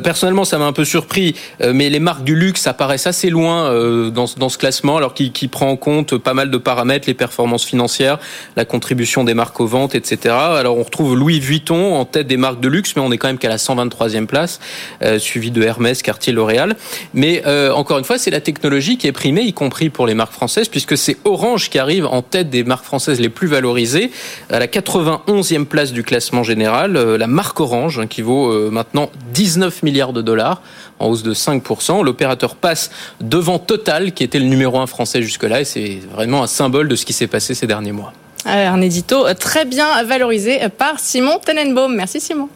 personnellement, 0.03 0.45
ça 0.45 0.57
m'a 0.57 0.65
un 0.65 0.73
peu 0.73 0.85
surpris, 0.85 1.35
euh, 1.61 1.73
mais 1.73 1.89
les 1.89 1.99
marques 1.99 2.23
du 2.23 2.35
luxe 2.35 2.67
apparaissent 2.67 3.07
assez 3.07 3.29
loin 3.29 3.65
euh, 3.65 4.09
dans, 4.09 4.25
dans 4.37 4.49
ce 4.49 4.57
classement, 4.57 4.97
alors 4.97 5.13
qui, 5.13 5.31
qui 5.31 5.47
prend 5.47 5.69
en 5.69 5.75
compte 5.75 6.17
pas 6.17 6.33
mal 6.33 6.49
de 6.49 6.57
paramètres, 6.57 7.07
les 7.07 7.13
performances 7.13 7.65
financières, 7.65 8.17
la 8.55 8.65
contribution 8.65 9.23
des 9.23 9.33
marques 9.33 9.59
aux 9.59 9.67
ventes, 9.67 9.95
etc. 9.95 10.35
Alors 10.35 10.77
on 10.77 10.83
retrouve 10.83 11.15
Louis 11.15 11.39
Vuitton 11.39 11.95
en 11.95 12.05
tête 12.05 12.27
des 12.27 12.37
marques 12.37 12.59
de 12.59 12.67
luxe, 12.67 12.86
mais 12.95 13.01
on 13.01 13.11
est 13.11 13.17
quand 13.17 13.27
même 13.27 13.37
qu'à 13.37 13.49
la 13.49 13.57
123e 13.57 14.25
place, 14.25 14.59
euh, 15.03 15.19
suivi 15.19 15.51
de 15.51 15.61
Hermès, 15.61 16.01
Cartier, 16.01 16.33
L'Oréal. 16.33 16.75
Mais 17.13 17.43
euh, 17.45 17.71
encore 17.71 17.97
une 17.97 18.05
fois, 18.05 18.17
c'est 18.17 18.31
la 18.31 18.41
technologie 18.41 18.97
qui 18.97 19.07
est 19.07 19.11
primée, 19.11 19.41
y 19.41 19.53
compris 19.53 19.89
pour 19.89 20.07
les 20.07 20.13
marques 20.13 20.33
françaises, 20.33 20.69
puisque 20.69 20.97
c'est 20.97 21.17
Orange 21.25 21.69
qui 21.69 21.79
arrive 21.79 22.05
en 22.05 22.21
tête 22.21 22.49
des 22.49 22.63
marques 22.63 22.85
françaises 22.85 23.19
les 23.19 23.29
plus 23.29 23.47
valorisées, 23.47 24.11
à 24.49 24.59
la 24.59 24.67
91e 24.67 25.65
place 25.65 25.91
du 25.91 26.03
classement 26.03 26.43
général, 26.43 26.93
la 26.93 27.27
marque 27.27 27.59
Orange, 27.59 27.99
hein, 27.99 28.07
qui 28.07 28.21
vaut 28.21 28.71
maintenant 28.71 29.11
19 29.33 29.83
milliards 29.83 30.13
de 30.13 30.21
dollars 30.21 30.61
en 30.99 31.07
hausse 31.07 31.23
de 31.23 31.33
5%. 31.33 32.03
L'opérateur 32.03 32.55
passe 32.55 32.91
devant 33.21 33.59
Total, 33.59 34.13
qui 34.13 34.23
était 34.23 34.39
le 34.39 34.45
numéro 34.45 34.79
un 34.79 34.87
français 34.87 35.21
jusque-là, 35.21 35.61
et 35.61 35.65
c'est 35.65 35.99
vraiment 36.11 36.43
un 36.43 36.47
symbole 36.47 36.87
de 36.87 36.95
ce 36.95 37.05
qui 37.05 37.13
s'est 37.13 37.27
passé 37.27 37.53
ces 37.53 37.67
derniers 37.67 37.91
mois. 37.91 38.13
Un 38.49 38.79
édito 38.81 39.33
très 39.33 39.65
bien 39.65 40.03
valorisé 40.03 40.69
par 40.69 41.01
Simon 41.01 41.37
Tenenbaum. 41.43 41.93
Merci 41.93 42.21
Simon. 42.21 42.47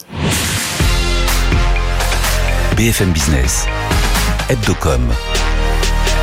BFM 2.77 3.11
Business, 3.11 3.65
Hebdocom, 4.49 5.13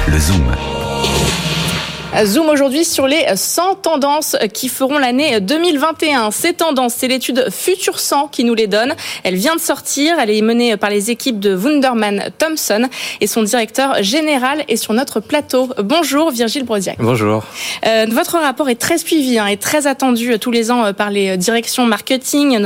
le 0.07 0.19
Zoom. 0.19 0.57
Zoom 2.25 2.49
aujourd'hui 2.49 2.85
sur 2.85 3.07
les 3.07 3.25
100 3.35 3.77
tendances 3.77 4.37
qui 4.53 4.69
feront 4.69 4.99
l'année 4.99 5.41
2021. 5.41 6.31
Ces 6.31 6.53
tendances, 6.53 6.95
c'est 6.97 7.09
l'étude 7.09 7.47
Futur 7.51 7.99
100 7.99 8.29
qui 8.29 8.45
nous 8.45 8.55
les 8.55 8.67
donne. 8.67 8.95
Elle 9.25 9.37
vient 9.37 9.55
de 9.55 9.61
sortir. 9.61 10.19
Elle 10.19 10.31
est 10.31 10.43
menée 10.43 10.77
par 10.77 10.91
les 10.91 11.11
équipes 11.11 11.39
de 11.39 11.55
Wunderman 11.55 12.31
Thompson 12.39 12.89
et 13.21 13.27
son 13.27 13.43
directeur 13.43 14.03
général 14.03 14.65
est 14.69 14.77
sur 14.77 14.95
notre 14.95 15.21
plateau. 15.21 15.69
Bonjour 15.79 16.31
Virgile 16.31 16.65
Brodiac. 16.65 16.97
Bonjour. 16.99 17.45
Euh, 17.87 18.07
votre 18.11 18.39
rapport 18.39 18.69
est 18.69 18.81
très 18.81 18.99
suivi 18.99 19.39
hein, 19.39 19.47
et 19.47 19.57
très 19.57 19.87
attendu 19.87 20.39
tous 20.39 20.51
les 20.51 20.71
ans 20.71 20.93
par 20.93 21.11
les 21.11 21.37
directions 21.37 21.87
marketing 21.87 22.59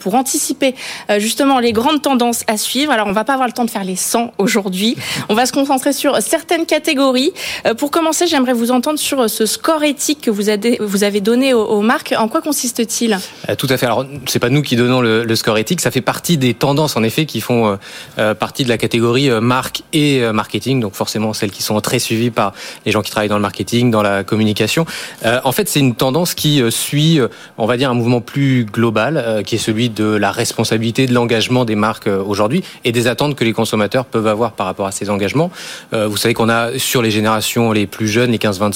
pour 0.00 0.14
anticiper 0.14 0.74
euh, 1.10 1.18
justement 1.18 1.58
les 1.58 1.72
grandes 1.72 2.02
tendances 2.02 2.42
à 2.46 2.56
suivre. 2.56 2.92
Alors 2.92 3.06
on 3.06 3.12
va 3.12 3.24
pas 3.24 3.34
avoir 3.34 3.48
le 3.48 3.54
temps 3.54 3.64
de 3.64 3.70
faire 3.70 3.84
les 3.84 3.96
100 3.96 4.32
aujourd'hui. 4.38 4.96
On 5.28 5.34
va 5.34 5.46
se 5.46 5.52
concentrer 5.52 5.92
sur 5.92 6.20
certaines 6.22 6.66
catégories. 6.66 7.32
Euh, 7.66 7.74
pour 7.74 7.90
commencer, 7.90 8.26
j'aimerais 8.26 8.52
vous 8.52 8.70
entendre 8.70 8.95
sur 8.96 9.28
ce 9.28 9.46
score 9.46 9.82
éthique 9.84 10.20
que 10.22 10.30
vous 10.30 11.04
avez 11.04 11.20
donné 11.20 11.54
aux 11.54 11.80
marques. 11.80 12.14
En 12.16 12.28
quoi 12.28 12.40
consiste-t-il? 12.40 13.18
Tout 13.58 13.66
à 13.70 13.76
fait. 13.76 13.86
Alors, 13.86 14.04
c'est 14.26 14.38
pas 14.38 14.48
nous 14.48 14.62
qui 14.62 14.76
donnons 14.76 15.00
le, 15.00 15.36
score 15.36 15.58
éthique. 15.58 15.80
Ça 15.80 15.90
fait 15.90 16.00
partie 16.00 16.38
des 16.38 16.54
tendances, 16.54 16.96
en 16.96 17.02
effet, 17.02 17.26
qui 17.26 17.40
font 17.40 17.68
euh, 17.68 17.76
euh, 18.18 18.34
partie 18.34 18.64
de 18.64 18.68
la 18.68 18.78
catégorie 18.78 19.30
euh, 19.30 19.40
marque 19.40 19.82
et 19.92 20.20
marketing. 20.32 20.80
Donc, 20.80 20.94
forcément, 20.94 21.32
celles 21.32 21.50
qui 21.50 21.62
sont 21.62 21.80
très 21.80 21.98
suivies 21.98 22.30
par 22.30 22.52
les 22.84 22.92
gens 22.92 23.02
qui 23.02 23.10
travaillent 23.10 23.28
dans 23.28 23.36
le 23.36 23.42
marketing, 23.42 23.90
dans 23.90 24.02
la 24.02 24.24
communication. 24.24 24.86
en 25.24 25.52
fait, 25.52 25.68
c'est 25.68 25.80
une 25.80 25.94
tendance 25.94 26.34
qui 26.34 26.62
suit, 26.70 27.20
on 27.58 27.66
va 27.66 27.76
dire, 27.76 27.90
un 27.90 27.94
mouvement 27.94 28.20
plus 28.20 28.64
global, 28.64 29.42
qui 29.46 29.56
est 29.56 29.58
celui 29.58 29.90
de 29.90 30.04
la 30.04 30.30
responsabilité, 30.30 31.06
de 31.06 31.14
l'engagement 31.14 31.64
des 31.64 31.74
marques 31.74 32.08
aujourd'hui 32.08 32.62
et 32.84 32.92
des 32.92 33.06
attentes 33.06 33.36
que 33.36 33.44
les 33.44 33.52
consommateurs 33.52 34.04
peuvent 34.04 34.26
avoir 34.26 34.52
par 34.52 34.66
rapport 34.66 34.86
à 34.86 34.92
ces 34.92 35.10
engagements. 35.10 35.50
vous 35.92 36.16
savez 36.16 36.34
qu'on 36.34 36.48
a 36.48 36.78
sur 36.78 37.02
les 37.02 37.10
générations 37.10 37.72
les 37.72 37.86
plus 37.86 38.08
jeunes, 38.08 38.30
les 38.32 38.38
15-25 38.38 38.72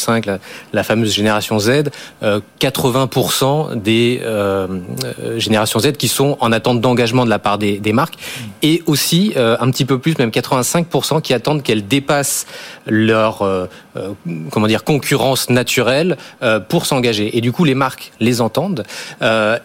la, 0.72 0.82
fameuse 0.82 1.12
génération 1.12 1.58
Z, 1.58 1.90
80% 2.60 3.70
euh, 3.70 3.74
des 3.74 4.20
euh, 4.22 4.66
euh, 5.04 5.38
générations 5.38 5.78
Z 5.78 5.92
qui 5.92 6.08
sont 6.08 6.36
en 6.40 6.52
attente 6.52 6.80
d'engagement 6.80 7.24
de 7.24 7.30
la 7.30 7.38
part 7.38 7.58
des, 7.58 7.78
des 7.78 7.92
marques, 7.92 8.14
et 8.62 8.82
aussi 8.86 9.32
un 9.36 9.70
petit 9.70 9.84
peu 9.84 9.98
plus, 9.98 10.18
même 10.18 10.30
85% 10.30 11.20
qui 11.22 11.34
attendent 11.34 11.62
qu'elles 11.62 11.86
dépassent 11.86 12.46
leur 12.86 13.68
comment 14.50 14.66
dire 14.66 14.84
concurrence 14.84 15.50
naturelle 15.50 16.16
pour 16.68 16.86
s'engager. 16.86 17.36
Et 17.36 17.40
du 17.40 17.52
coup, 17.52 17.64
les 17.64 17.74
marques 17.74 18.12
les 18.20 18.40
entendent. 18.40 18.84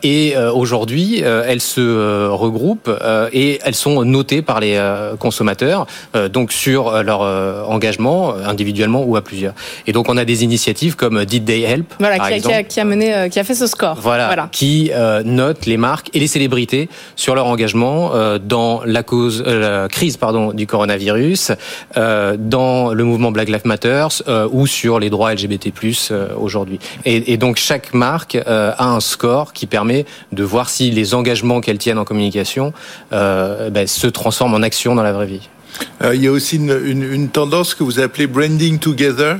et 0.04 0.36
aujourd'hui, 0.54 1.20
elles 1.20 1.62
se 1.62 2.28
regroupent 2.28 2.92
et 3.34 3.60
elles 3.64 3.76
sont 3.76 4.04
notées 4.04 4.42
par 4.42 4.60
les 4.60 4.80
consommateurs, 5.20 5.88
donc 6.32 6.52
sur 6.52 7.04
leur 7.04 7.22
engagement 7.70 8.34
individuellement 8.34 9.04
ou 9.04 9.16
à 9.16 9.22
plusieurs. 9.22 9.54
Et 9.88 9.92
donc 9.92 10.10
on 10.10 10.18
a 10.18 10.25
des 10.26 10.44
initiatives 10.44 10.96
comme 10.96 11.26
Did 11.26 11.46
They 11.46 11.64
Help 11.64 11.94
voilà, 12.00 12.18
par 12.18 12.28
qui, 12.28 12.34
a, 12.34 12.36
exemple, 12.38 12.56
qui, 12.56 12.60
a, 12.60 12.64
qui, 12.64 12.80
a, 12.80 12.86
mené, 12.86 13.16
euh, 13.16 13.30
qui 13.30 13.40
a 13.40 13.44
fait 13.44 13.56
ce 13.56 13.68
score. 13.68 13.98
Voilà, 14.02 14.28
voilà. 14.28 14.50
qui 14.52 14.92
euh, 14.94 15.24
note 15.24 15.66
les 15.66 15.78
marques 15.78 16.10
et 16.14 16.20
les 16.20 16.28
célébrités 16.28 16.90
sur 17.16 17.36
leur 17.36 17.46
engagement 17.48 18.12
euh, 18.14 18.40
dans 18.40 18.82
la 18.86 19.04
cause, 19.04 19.44
euh, 19.46 19.84
la 19.84 19.88
crise 19.88 20.18
pardon 20.18 20.54
du 20.54 20.68
coronavirus, 20.68 21.52
euh, 21.98 22.36
dans 22.38 22.94
le 22.94 23.04
mouvement 23.04 23.32
Black 23.32 23.50
Lives 23.50 23.66
Matter 23.66 24.08
ou 24.52 24.68
sur 24.68 25.00
les 25.00 25.10
droits 25.10 25.34
LGBT+ 25.34 25.72
aujourd'hui. 26.40 26.80
Et, 27.06 27.34
et, 27.34 27.38
donc 27.38 27.58
chaque 27.58 27.94
marque 27.94 28.36
a 28.46 28.86
un 28.86 29.00
score 29.00 29.54
qui 29.54 29.66
permet 29.66 30.06
de 30.32 30.44
voir 30.44 30.70
si 30.70 30.92
les 30.92 31.14
engagements 31.14 31.62
qu'elles 31.62 31.78
tiennent 31.78 31.98
en 31.98 32.06
communication 32.06 32.74
ben, 33.12 33.88
se 33.88 34.08
transforment 34.08 34.56
en 34.56 34.62
action 34.62 34.96
dans 34.96 35.04
la 35.04 35.14
vraie 35.14 35.26
vie. 35.26 35.50
il 36.14 36.22
y 36.22 36.28
a 36.28 36.32
aussi 36.32 36.58
une, 36.58 36.80
une, 36.86 37.04
une 37.04 37.30
tendance 37.30 37.74
que 37.74 37.84
vous 37.84 38.00
appelez 38.00 38.28
branding 38.28 38.80
together. 38.80 39.38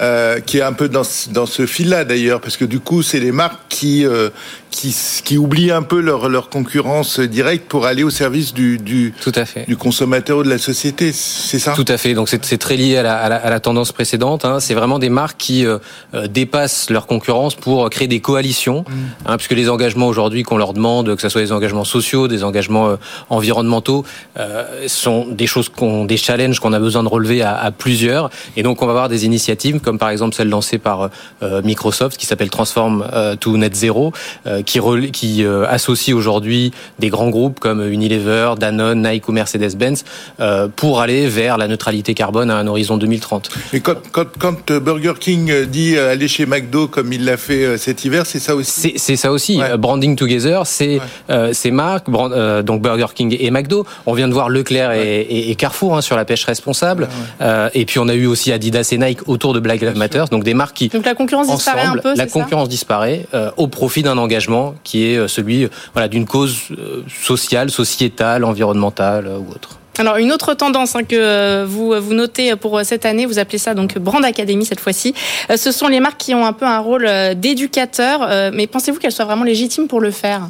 Euh, 0.00 0.40
qui 0.40 0.58
est 0.58 0.62
un 0.62 0.72
peu 0.72 0.88
dans, 0.88 1.02
dans 1.30 1.46
ce 1.46 1.66
fil-là 1.66 2.04
d'ailleurs, 2.04 2.40
parce 2.40 2.56
que 2.56 2.64
du 2.64 2.80
coup, 2.80 3.02
c'est 3.02 3.20
les 3.20 3.32
marques 3.32 3.60
qui, 3.68 4.06
euh, 4.06 4.30
qui, 4.70 4.94
qui 5.24 5.38
oublient 5.38 5.70
un 5.72 5.82
peu 5.82 6.00
leur, 6.00 6.28
leur 6.28 6.48
concurrence 6.48 7.20
directe 7.20 7.66
pour 7.68 7.86
aller 7.86 8.02
au 8.02 8.10
service 8.10 8.52
du, 8.54 8.78
du, 8.78 9.14
Tout 9.20 9.32
à 9.34 9.44
fait. 9.44 9.64
du 9.66 9.76
consommateur 9.76 10.38
ou 10.38 10.42
de 10.42 10.48
la 10.50 10.58
société. 10.58 11.12
C'est 11.12 11.58
ça? 11.58 11.72
Tout 11.72 11.84
à 11.88 11.96
fait. 11.96 12.14
Donc 12.14 12.28
c'est 12.28 12.58
très 12.58 12.76
lié 12.76 12.96
à 12.98 13.02
la, 13.02 13.16
à 13.16 13.28
la, 13.28 13.36
à 13.36 13.50
la 13.50 13.60
tendance 13.60 13.92
précédente. 13.92 14.44
Hein. 14.44 14.60
C'est 14.60 14.74
vraiment 14.74 14.98
des 14.98 15.08
marques 15.08 15.38
qui 15.38 15.64
euh, 15.66 15.78
euh, 16.14 16.26
dépassent 16.26 16.90
leur 16.90 17.06
concurrence 17.06 17.54
pour 17.54 17.88
créer 17.90 18.08
des 18.08 18.20
coalitions, 18.20 18.84
Mm. 18.86 18.92
hein, 19.26 19.36
puisque 19.36 19.52
les 19.52 19.68
engagements 19.68 20.06
aujourd'hui 20.08 20.42
qu'on 20.42 20.56
leur 20.58 20.72
demande, 20.72 21.14
que 21.14 21.22
ce 21.22 21.28
soit 21.28 21.40
des 21.40 21.52
engagements 21.52 21.84
sociaux, 21.84 22.28
des 22.28 22.44
engagements 22.44 22.88
euh, 22.90 22.96
environnementaux, 23.30 24.04
euh, 24.38 24.86
sont 24.88 25.26
des 25.26 25.46
choses 25.46 25.68
qu'on, 25.68 26.04
des 26.04 26.16
challenges 26.16 26.60
qu'on 26.60 26.72
a 26.72 26.78
besoin 26.78 27.02
de 27.02 27.08
relever 27.08 27.42
à, 27.42 27.54
à, 27.56 27.70
plusieurs. 27.70 28.30
Et 28.56 28.62
donc 28.62 28.82
on 28.82 28.86
va 28.86 28.92
avoir 28.92 29.08
des 29.08 29.24
initiatives 29.24 29.80
comme 29.80 29.98
par 29.98 30.10
exemple 30.10 30.34
celle 30.34 30.48
lancée 30.48 30.78
par 30.78 31.10
euh, 31.42 31.62
Microsoft 31.62 32.16
qui 32.16 32.26
s'appelle 32.26 32.50
Transform 32.50 33.06
euh, 33.12 33.36
to 33.36 33.56
Net 33.56 33.74
Zero, 33.74 34.12
euh, 34.46 34.55
qui, 34.62 34.80
qui 35.12 35.44
euh, 35.44 35.66
associe 35.68 36.16
aujourd'hui 36.16 36.72
des 36.98 37.08
grands 37.08 37.30
groupes 37.30 37.60
comme 37.60 37.86
Unilever, 37.86 38.54
Danone, 38.58 39.02
Nike 39.02 39.28
ou 39.28 39.32
Mercedes-Benz 39.32 40.04
euh, 40.40 40.68
pour 40.74 41.00
aller 41.00 41.28
vers 41.28 41.58
la 41.58 41.68
neutralité 41.68 42.14
carbone 42.14 42.50
à 42.50 42.56
un 42.56 42.66
horizon 42.66 42.96
2030. 42.96 43.50
Et 43.72 43.80
quand, 43.80 43.96
quand, 44.12 44.26
quand 44.38 44.72
Burger 44.72 45.14
King 45.18 45.64
dit 45.66 45.96
euh, 45.96 46.12
aller 46.12 46.28
chez 46.28 46.46
McDo 46.46 46.88
comme 46.88 47.12
il 47.12 47.24
l'a 47.24 47.36
fait 47.36 47.64
euh, 47.64 47.76
cet 47.76 48.04
hiver, 48.04 48.24
c'est 48.26 48.38
ça 48.38 48.54
aussi? 48.54 48.94
C'est 48.96 49.16
ça 49.16 49.32
aussi. 49.32 49.58
Ouais. 49.58 49.76
Branding 49.76 50.16
Together, 50.16 50.62
c'est 50.66 50.96
ouais. 50.96 51.00
euh, 51.30 51.52
ces 51.52 51.70
marques, 51.70 52.10
brand, 52.10 52.32
euh, 52.32 52.62
donc 52.62 52.82
Burger 52.82 53.06
King 53.14 53.36
et 53.38 53.50
McDo. 53.50 53.86
On 54.06 54.14
vient 54.14 54.28
de 54.28 54.32
voir 54.32 54.48
Leclerc 54.48 54.90
ouais. 54.90 55.06
et, 55.06 55.50
et, 55.50 55.54
Carrefour 55.54 55.96
hein, 55.96 56.00
sur 56.00 56.16
la 56.16 56.24
pêche 56.24 56.44
responsable. 56.44 57.08
Euh, 57.40 57.68
et 57.74 57.84
puis 57.84 57.98
on 57.98 58.08
a 58.08 58.14
eu 58.14 58.26
aussi 58.26 58.52
Adidas 58.52 58.88
et 58.92 58.98
Nike 58.98 59.28
autour 59.28 59.54
de 59.54 59.60
Black 59.60 59.80
Lives 59.80 59.96
Matter. 59.96 60.24
Donc 60.30 60.44
des 60.44 60.54
marques 60.54 60.76
qui 60.76 60.88
donc 60.88 61.04
la 61.04 61.14
concurrence 61.14 61.48
ensemble, 61.48 61.76
disparaît 61.76 61.86
un 61.86 62.00
peu. 62.00 62.14
La 62.16 62.26
concurrence 62.26 62.66
ça? 62.66 62.70
disparaît 62.70 63.26
euh, 63.34 63.50
au 63.56 63.68
profit 63.68 64.02
d'un 64.02 64.18
engagement 64.18 64.45
qui 64.84 65.06
est 65.06 65.28
celui 65.28 65.68
voilà 65.92 66.08
d'une 66.08 66.26
cause 66.26 66.56
euh, 66.72 67.02
sociale, 67.22 67.70
sociétale, 67.70 68.44
environnementale 68.44 69.28
ou 69.28 69.50
autre. 69.50 69.78
Alors 69.98 70.16
une 70.16 70.30
autre 70.30 70.52
tendance 70.52 70.94
hein, 70.94 71.04
que 71.04 71.64
vous 71.64 71.94
vous 71.98 72.14
notez 72.14 72.54
pour 72.56 72.80
cette 72.84 73.06
année, 73.06 73.24
vous 73.24 73.38
appelez 73.38 73.58
ça 73.58 73.72
donc 73.72 73.98
Brand 73.98 74.24
Academy 74.24 74.66
cette 74.66 74.80
fois-ci. 74.80 75.14
Euh, 75.50 75.56
ce 75.56 75.72
sont 75.72 75.88
les 75.88 76.00
marques 76.00 76.18
qui 76.18 76.34
ont 76.34 76.44
un 76.44 76.52
peu 76.52 76.66
un 76.66 76.80
rôle 76.80 77.06
euh, 77.06 77.34
d'éducateur, 77.34 78.28
mais 78.52 78.66
pensez-vous 78.66 78.98
qu'elles 78.98 79.12
soient 79.12 79.24
vraiment 79.24 79.44
légitimes 79.44 79.88
pour 79.88 80.00
le 80.00 80.10
faire? 80.10 80.48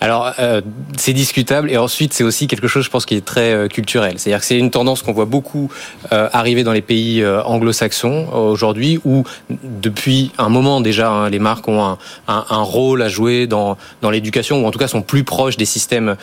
Alors, 0.00 0.32
euh, 0.38 0.60
c'est 0.96 1.12
discutable. 1.12 1.70
Et 1.70 1.76
ensuite, 1.76 2.12
c'est 2.12 2.24
aussi 2.24 2.46
quelque 2.46 2.68
chose, 2.68 2.84
je 2.84 2.90
pense, 2.90 3.04
qui 3.04 3.14
est 3.14 3.24
très 3.24 3.52
euh, 3.52 3.68
culturel. 3.68 4.14
C'est-à-dire 4.18 4.40
que 4.40 4.46
c'est 4.46 4.58
une 4.58 4.70
tendance 4.70 5.02
qu'on 5.02 5.12
voit 5.12 5.24
beaucoup 5.24 5.70
euh, 6.12 6.28
arriver 6.32 6.62
dans 6.62 6.72
les 6.72 6.82
pays 6.82 7.24
anglo-saxons 7.26 8.28
aujourd'hui, 8.32 9.00
où 9.04 9.24
depuis 9.50 10.30
un 10.38 10.48
moment 10.48 10.80
déjà, 10.80 11.10
hein, 11.10 11.30
les 11.30 11.38
marques 11.38 11.66
ont 11.68 11.82
un, 11.82 11.98
un, 12.28 12.44
un, 12.48 12.62
rôle 12.62 13.02
à 13.02 13.08
jouer 13.08 13.46
dans, 13.46 13.76
dans 14.02 14.10
l'éducation, 14.10 14.62
ou 14.62 14.66
en 14.66 14.70
tout 14.70 14.78
cas 14.78 14.88
sont 14.88 15.02
plus 15.02 15.24
proches 15.24 15.56
des 15.56 15.64
systèmes 15.64 16.16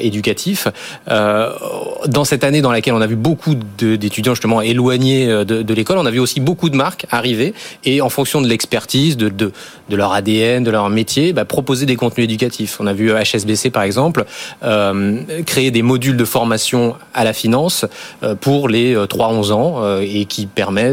éducatifs. 0.00 0.68
dans 1.06 2.24
cette 2.24 2.44
année 2.44 2.60
dans 2.60 2.72
laquelle 2.72 2.94
on 2.94 3.00
a 3.00 3.06
vu 3.06 3.16
beaucoup 3.16 3.54
d'étudiants 3.54 4.34
justement 4.34 4.60
éloignés 4.60 5.26
de, 5.26 5.62
de 5.62 5.74
l'école, 5.74 5.98
on 5.98 6.06
a 6.06 6.10
vu 6.10 6.20
aussi 6.20 6.40
beaucoup 6.40 6.70
de 6.70 6.76
marques 6.76 7.06
arriver 7.10 7.54
et 7.84 8.00
en 8.00 8.08
fonction 8.08 8.40
de 8.40 8.48
l'expertise, 8.48 9.16
de, 9.16 9.28
de, 9.28 9.52
de, 9.88 9.96
leur 9.96 10.12
ADN, 10.12 10.64
de 10.64 10.70
leur 10.70 10.88
métier, 10.88 11.32
bah, 11.32 11.44
proposer 11.44 11.86
des 11.86 11.96
contenus 11.96 12.24
éducatifs. 12.24 12.78
On 12.80 12.86
a 12.86 12.92
vu 12.92 13.12
HSBC 13.12 13.70
par 13.70 13.82
exemple 13.82 14.24
euh, 14.64 15.20
créer 15.44 15.70
des 15.70 15.82
modules 15.82 16.16
de 16.16 16.24
formation 16.24 16.96
à 17.14 17.24
la 17.24 17.32
finance 17.32 17.84
euh, 18.22 18.34
pour 18.34 18.68
les 18.68 18.94
3-11 18.94 19.52
ans 19.52 19.76
euh, 19.78 20.00
et 20.00 20.24
qui 20.24 20.46
permet 20.46 20.92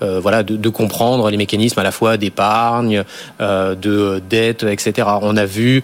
voilà 0.00 0.42
de, 0.42 0.68
comprendre 0.68 1.30
les 1.30 1.36
mécanismes 1.36 1.80
à 1.80 1.82
la 1.82 1.90
fois 1.90 2.16
d'épargne, 2.16 3.02
de 3.40 4.22
dette, 4.28 4.62
etc. 4.62 5.08
On 5.22 5.36
a 5.36 5.44
vu 5.44 5.82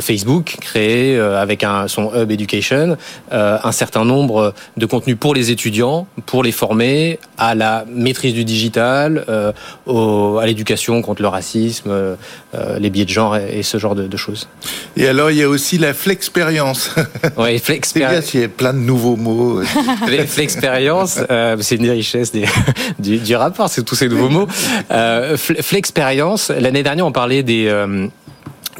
Facebook 0.00 0.56
créer 0.60 1.18
avec 1.18 1.64
son 1.86 2.12
hub 2.14 2.30
education 2.30 2.96
un 3.30 3.72
certain 3.72 4.04
nombre 4.04 4.54
de 4.76 4.86
contenus 4.86 5.16
pour 5.18 5.34
les 5.34 5.50
étudiants, 5.50 6.06
pour 6.26 6.42
les 6.42 6.52
former 6.52 7.18
à 7.38 7.54
la 7.54 7.84
maîtrise 7.90 8.34
du 8.34 8.44
digital, 8.44 9.24
à 9.28 10.46
l'éducation 10.46 11.00
contre 11.02 11.22
le 11.22 11.28
racisme, 11.28 11.87
les 12.78 12.90
biais 12.90 13.04
de 13.04 13.10
genre 13.10 13.36
et, 13.36 13.58
et 13.58 13.62
ce 13.62 13.78
genre 13.78 13.94
de, 13.94 14.06
de 14.06 14.16
choses. 14.16 14.48
Et 14.96 15.06
alors, 15.06 15.30
il 15.30 15.38
y 15.38 15.42
a 15.42 15.48
aussi 15.48 15.78
la 15.78 15.94
flexpérience. 15.94 16.90
Oui, 17.36 17.58
flexpérience. 17.58 18.34
Il 18.34 18.40
y 18.40 18.44
a 18.44 18.48
plein 18.48 18.72
de 18.72 18.78
nouveaux 18.78 19.16
mots. 19.16 19.62
flexpérience, 20.26 21.20
euh, 21.30 21.56
c'est 21.60 21.76
une 21.76 21.84
des, 21.84 22.02
du, 22.98 23.18
du, 23.18 23.36
rapport, 23.36 23.68
c'est 23.68 23.82
tous 23.82 23.94
ces 23.94 24.08
nouveaux 24.08 24.28
mots. 24.28 24.48
Euh, 24.90 25.36
flexpérience, 25.36 26.50
l'année 26.50 26.82
dernière, 26.82 27.06
on 27.06 27.12
parlait 27.12 27.42
des... 27.42 27.66
Euh, 27.66 28.08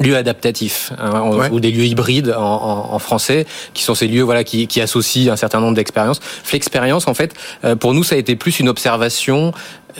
lieux 0.01 0.15
adaptatifs 0.15 0.93
hein, 0.97 1.23
ouais. 1.23 1.49
ou 1.51 1.59
des 1.59 1.71
lieux 1.71 1.83
hybrides 1.83 2.33
en, 2.37 2.41
en, 2.41 2.93
en, 2.93 2.99
français 2.99 3.45
qui 3.73 3.83
sont 3.83 3.95
ces 3.95 4.07
lieux 4.07 4.21
voilà 4.23 4.45
qui, 4.45 4.65
qui 4.65 4.79
associent 4.79 5.33
un 5.33 5.35
certain 5.35 5.59
nombre 5.59 5.75
d'expériences 5.75 6.21
flexpérience 6.21 7.05
en 7.09 7.13
fait 7.13 7.33
euh, 7.65 7.75
pour 7.75 7.93
nous 7.93 8.05
ça 8.05 8.15
a 8.15 8.17
été 8.17 8.37
plus 8.37 8.61
une 8.61 8.69
observation 8.69 9.51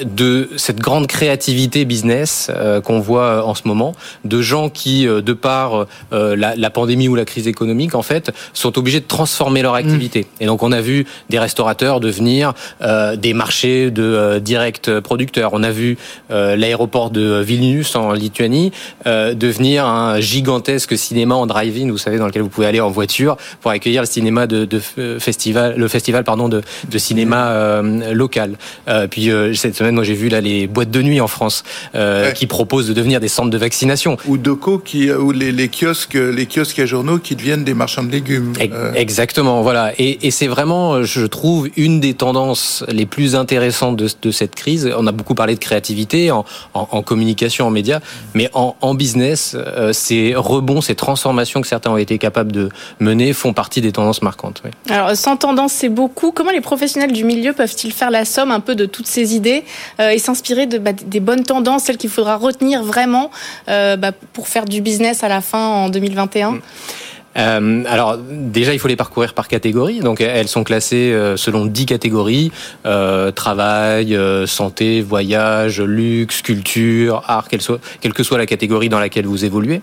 de 0.04 0.50
cette 0.58 0.80
grande 0.80 1.08
créativité 1.08 1.86
business 1.86 2.50
euh, 2.50 2.82
qu'on 2.82 3.00
voit 3.00 3.46
en 3.46 3.56
ce 3.56 3.64
moment, 3.66 3.94
de 4.26 4.42
gens 4.42 4.70
qui, 4.70 5.08
euh, 5.08 5.22
de 5.22 5.34
par 5.34 5.86
euh, 6.14 6.36
la, 6.36 6.56
la, 6.56 6.70
pandémie 6.70 7.08
ou 7.08 7.16
la 7.16 7.26
crise 7.26 7.48
économique, 7.48 7.96
en 7.96 8.02
fait, 8.02 8.32
sont 8.54 8.78
obligés 8.78 9.00
de 9.00 9.06
transformer 9.06 9.62
leur 9.62 9.76
activité. 9.76 10.22
Mmh. 10.22 10.44
Et 10.44 10.46
donc, 10.46 10.64
on 10.64 10.72
a 10.72 10.82
vu 10.82 11.06
des 11.30 11.40
restaurateurs 11.40 12.00
devenir 12.00 12.54
des 13.18 13.34
marchés 13.34 13.92
de 13.92 14.40
direct 14.40 15.00
producteurs. 15.00 15.52
On 15.54 15.64
a 15.64 15.72
vu 15.72 15.98
l'aéroport 16.30 17.10
de 17.10 17.42
Vilnius 17.42 17.96
en 17.96 18.14
Lituanie 18.14 18.72
devenir 19.06 19.86
un 19.86 20.20
gigantesque 20.20 20.98
cinéma 20.98 21.36
en 21.36 21.46
drive-in, 21.46 21.90
vous 21.90 21.98
savez, 21.98 22.18
dans 22.18 22.28
lequel 22.28 22.42
vous 22.42 22.50
pouvez 22.50 22.68
aller 22.68 22.80
en 22.80 22.90
voiture 22.90 23.38
pour 23.62 23.72
accueillir 23.72 24.02
le 24.02 24.08
cinéma 24.08 24.48
de, 24.48 24.66
de 24.66 24.80
festival, 25.20 25.76
le 25.78 25.88
festival 25.88 26.24
pardon 26.24 26.50
de, 26.50 26.62
de 26.90 26.98
cinéma 26.98 27.82
local. 28.14 28.58
puis 29.10 29.32
cette 29.56 29.76
semaine, 29.76 29.89
moi 29.96 30.04
j'ai 30.04 30.14
vu 30.14 30.30
là 30.30 30.42
les 30.42 30.68
boîtes 30.68 30.92
de 30.92 31.02
nuit 31.02 31.22
en 31.22 31.28
France 31.28 31.64
euh, 31.96 32.28
ouais. 32.28 32.34
qui 32.34 32.48
proposent 32.48 32.88
de 32.88 32.94
devenir 32.94 33.20
des 33.20 33.28
centres 33.28 33.50
de 33.50 33.58
vaccination. 33.58 34.18
Ou 34.28 34.38
Doco 34.38 34.80
qui 34.80 35.12
ou 35.12 35.32
les, 35.32 35.52
les, 35.52 35.70
kiosques 35.70 36.14
les 36.14 36.46
kiosques 36.46 36.80
à 36.80 36.86
journaux 36.86 37.20
qui 37.20 37.36
deviennent 37.36 37.64
des 37.64 37.74
marchands 37.74 38.04
de 38.04 38.12
légumes. 38.12 38.54
Euh... 38.60 38.94
Exactement, 38.94 39.62
voilà. 39.62 39.94
Et, 39.98 40.28
et 40.28 40.32
c'est 40.32 40.48
vraiment, 40.48 41.04
je 41.04 41.26
trouve, 41.26 41.70
une 41.78 42.00
des 42.00 42.14
tendances 42.14 42.84
les 42.88 43.06
plus 43.06 43.36
intéressantes 43.36 43.96
de, 43.96 44.10
de, 44.22 44.32
cette 44.32 44.56
crise. 44.56 44.92
On 44.98 45.08
a 45.08 45.12
beaucoup 45.12 45.36
parlé 45.36 45.56
de 45.56 45.60
créativité 45.60 46.32
en, 46.32 46.46
en, 46.74 46.88
en 46.92 47.02
communication, 47.02 47.68
en 47.68 47.70
médias, 47.70 48.00
mais 48.34 48.50
en, 48.54 48.76
en 48.82 48.94
business, 48.96 49.56
euh, 49.56 49.94
ces 49.94 50.34
rebonds, 50.36 50.82
ces 50.82 50.96
transformations 50.96 51.62
que 51.62 51.68
certains 51.68 51.92
ont 51.92 51.98
été 51.98 52.18
capables 52.18 52.52
de 52.52 52.70
mener 53.00 53.34
font 53.34 53.54
partie 53.54 53.82
des 53.82 53.92
tendances 53.92 54.22
marquantes. 54.22 54.62
Oui. 54.66 54.72
Alors, 54.90 55.16
sans 55.16 55.38
tendance, 55.38 55.74
c'est 55.74 55.90
beaucoup. 55.90 56.32
Comment 56.32 56.52
les 56.52 56.62
professionnels 56.62 57.12
du 57.12 57.24
milieu 57.24 57.54
peuvent-ils 57.54 57.94
faire 57.94 58.12
la 58.12 58.26
somme 58.26 58.52
un 58.52 58.60
peu 58.60 58.76
de 58.76 58.86
toutes 58.86 59.08
ces 59.08 59.36
idées 59.36 59.64
euh, 60.00 60.10
et 60.10 60.20
s'inspirer 60.20 60.68
bah, 60.68 60.92
des 60.94 61.20
bonnes 61.20 61.44
tendances, 61.44 61.84
celles 61.84 61.98
qu'il 61.98 62.10
faudra 62.10 62.38
retenir 62.38 62.84
vraiment 62.84 63.32
euh, 63.68 63.96
bah, 63.96 64.12
pour 64.34 64.48
faire 64.48 64.66
du 64.66 64.82
business 64.82 65.24
à 65.24 65.30
la 65.30 65.42
fin 65.42 65.66
en 65.66 65.90
2021 65.90 66.52
mmh. 66.52 66.62
Euh, 67.38 67.84
alors 67.88 68.18
déjà, 68.18 68.74
il 68.74 68.80
faut 68.80 68.88
les 68.88 68.96
parcourir 68.96 69.36
par 69.36 69.48
catégorie. 69.48 70.00
Donc 70.00 70.20
elles 70.20 70.48
sont 70.48 70.64
classées 70.64 71.16
selon 71.38 71.68
dix 71.68 71.86
catégories 71.86 72.52
travail, 72.84 74.20
santé, 74.48 75.02
voyage, 75.02 75.80
luxe, 75.80 76.42
culture, 76.42 77.24
art, 77.28 77.48
quelle 77.48 78.14
que 78.14 78.24
soit 78.24 78.38
la 78.40 78.48
catégorie 78.48 78.90
dans 78.90 79.00
laquelle 79.00 79.28
vous 79.28 79.46
évoluez. 79.46 79.82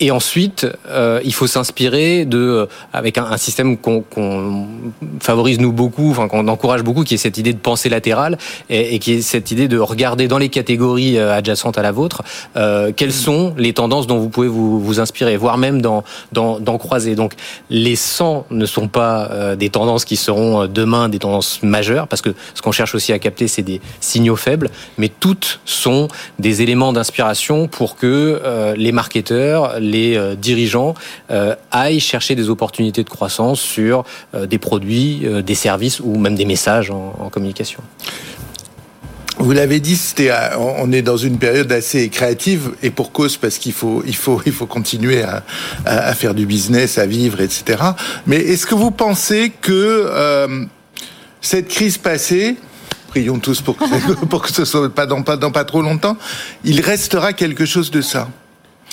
Euh, 0.00 0.04
et 0.08 0.10
ensuite, 0.10 0.66
euh, 0.88 1.20
il 1.24 1.34
faut 1.34 1.46
s'inspirer 1.46 2.24
de, 2.24 2.68
avec 2.92 3.18
un, 3.18 3.24
un 3.24 3.36
système 3.36 3.76
qu'on 3.76 4.02
qu 4.02 4.20
favorise 5.20 5.58
nous 5.58 5.72
beaucoup, 5.72 6.10
enfin 6.10 6.28
qu'on 6.28 6.46
encourage 6.48 6.82
beaucoup, 6.82 7.04
qui 7.04 7.14
est 7.14 7.18
cette 7.18 7.38
idée 7.38 7.52
de 7.52 7.58
pensée 7.58 7.88
latérale 7.88 8.38
et, 8.70 8.94
et, 8.94 8.98
qui 8.98 9.14
est 9.14 9.22
cette 9.22 9.50
idée 9.50 9.68
de 9.68 9.78
regarder 9.78 10.28
dans 10.28 10.38
les 10.38 10.48
catégories 10.48 11.18
adjacentes 11.18 11.78
à 11.78 11.82
la 11.82 11.92
vôtre 11.92 12.22
euh, 12.56 12.92
quelles 12.94 13.12
sont 13.12 13.54
les 13.56 13.72
tendances 13.72 14.06
dont 14.06 14.18
vous 14.18 14.28
pouvez 14.28 14.48
vous, 14.48 14.80
vous 14.80 15.00
inspirer, 15.00 15.36
voire 15.36 15.58
même 15.58 15.82
dans 15.82 16.04
d'en 16.32 16.78
croiser. 16.78 17.14
Donc 17.14 17.32
les 17.70 17.96
100 17.96 18.46
ne 18.50 18.66
sont 18.66 18.88
pas 18.88 19.28
euh, 19.30 19.56
des 19.56 19.70
tendances 19.70 20.04
qui 20.04 20.16
seront 20.16 20.66
demain 20.66 21.08
des 21.08 21.18
tendances 21.18 21.62
majeures, 21.62 22.08
parce 22.08 22.22
que 22.22 22.34
ce 22.54 22.62
qu'on 22.62 22.72
cherche 22.72 22.94
aussi 22.94 23.12
à 23.12 23.18
capter, 23.18 23.48
c'est 23.48 23.62
des 23.62 23.80
signaux 24.00 24.36
faibles, 24.36 24.70
mais 24.96 25.08
toutes 25.08 25.60
sont 25.64 26.08
des 26.38 26.62
éléments 26.62 26.92
d'inspiration 26.92 27.68
pour 27.68 27.96
que 27.96 28.40
euh, 28.44 28.74
les 28.76 28.92
marketeurs, 28.92 29.80
les 29.90 30.16
euh, 30.16 30.34
dirigeants 30.34 30.94
aillent 31.70 32.00
chercher 32.00 32.34
des 32.34 32.48
opportunités 32.48 33.04
de 33.04 33.08
croissance 33.08 33.60
sur 33.60 34.04
des 34.34 34.58
produits, 34.58 35.26
des 35.44 35.54
services 35.54 36.00
ou 36.00 36.18
même 36.18 36.34
des 36.34 36.44
messages 36.44 36.90
en, 36.90 37.28
communication. 37.30 37.82
Vous 39.40 39.52
l'avez 39.52 39.78
dit, 39.78 39.98
on 40.58 40.90
est 40.90 41.02
dans 41.02 41.16
une 41.16 41.38
période 41.38 41.70
assez 41.70 42.08
créative 42.08 42.72
et 42.82 42.90
pour 42.90 43.12
cause 43.12 43.36
parce 43.36 43.58
qu'il 43.58 43.72
faut, 43.72 44.02
il 44.04 44.16
faut, 44.16 44.42
il 44.46 44.52
faut 44.52 44.66
continuer 44.66 45.22
à, 45.22 46.14
faire 46.14 46.34
du 46.34 46.44
business, 46.44 46.98
à 46.98 47.06
vivre, 47.06 47.40
etc. 47.40 47.78
Mais 48.26 48.38
est-ce 48.38 48.66
que 48.66 48.74
vous 48.74 48.90
pensez 48.90 49.52
que 49.60 49.72
euh, 49.72 50.64
cette 51.40 51.68
crise 51.68 51.98
passée 51.98 52.56
prions 53.08 53.38
tous 53.38 53.62
pour 53.62 53.76
que, 53.76 54.24
pour 54.26 54.42
que 54.42 54.52
ce 54.52 54.64
soit 54.64 54.92
pas 54.92 55.06
dans, 55.06 55.22
pas 55.22 55.36
dans 55.36 55.52
pas 55.52 55.64
trop 55.64 55.82
longtemps, 55.82 56.16
il 56.64 56.80
restera 56.80 57.32
quelque 57.32 57.64
chose 57.64 57.92
de 57.92 58.00
ça? 58.00 58.28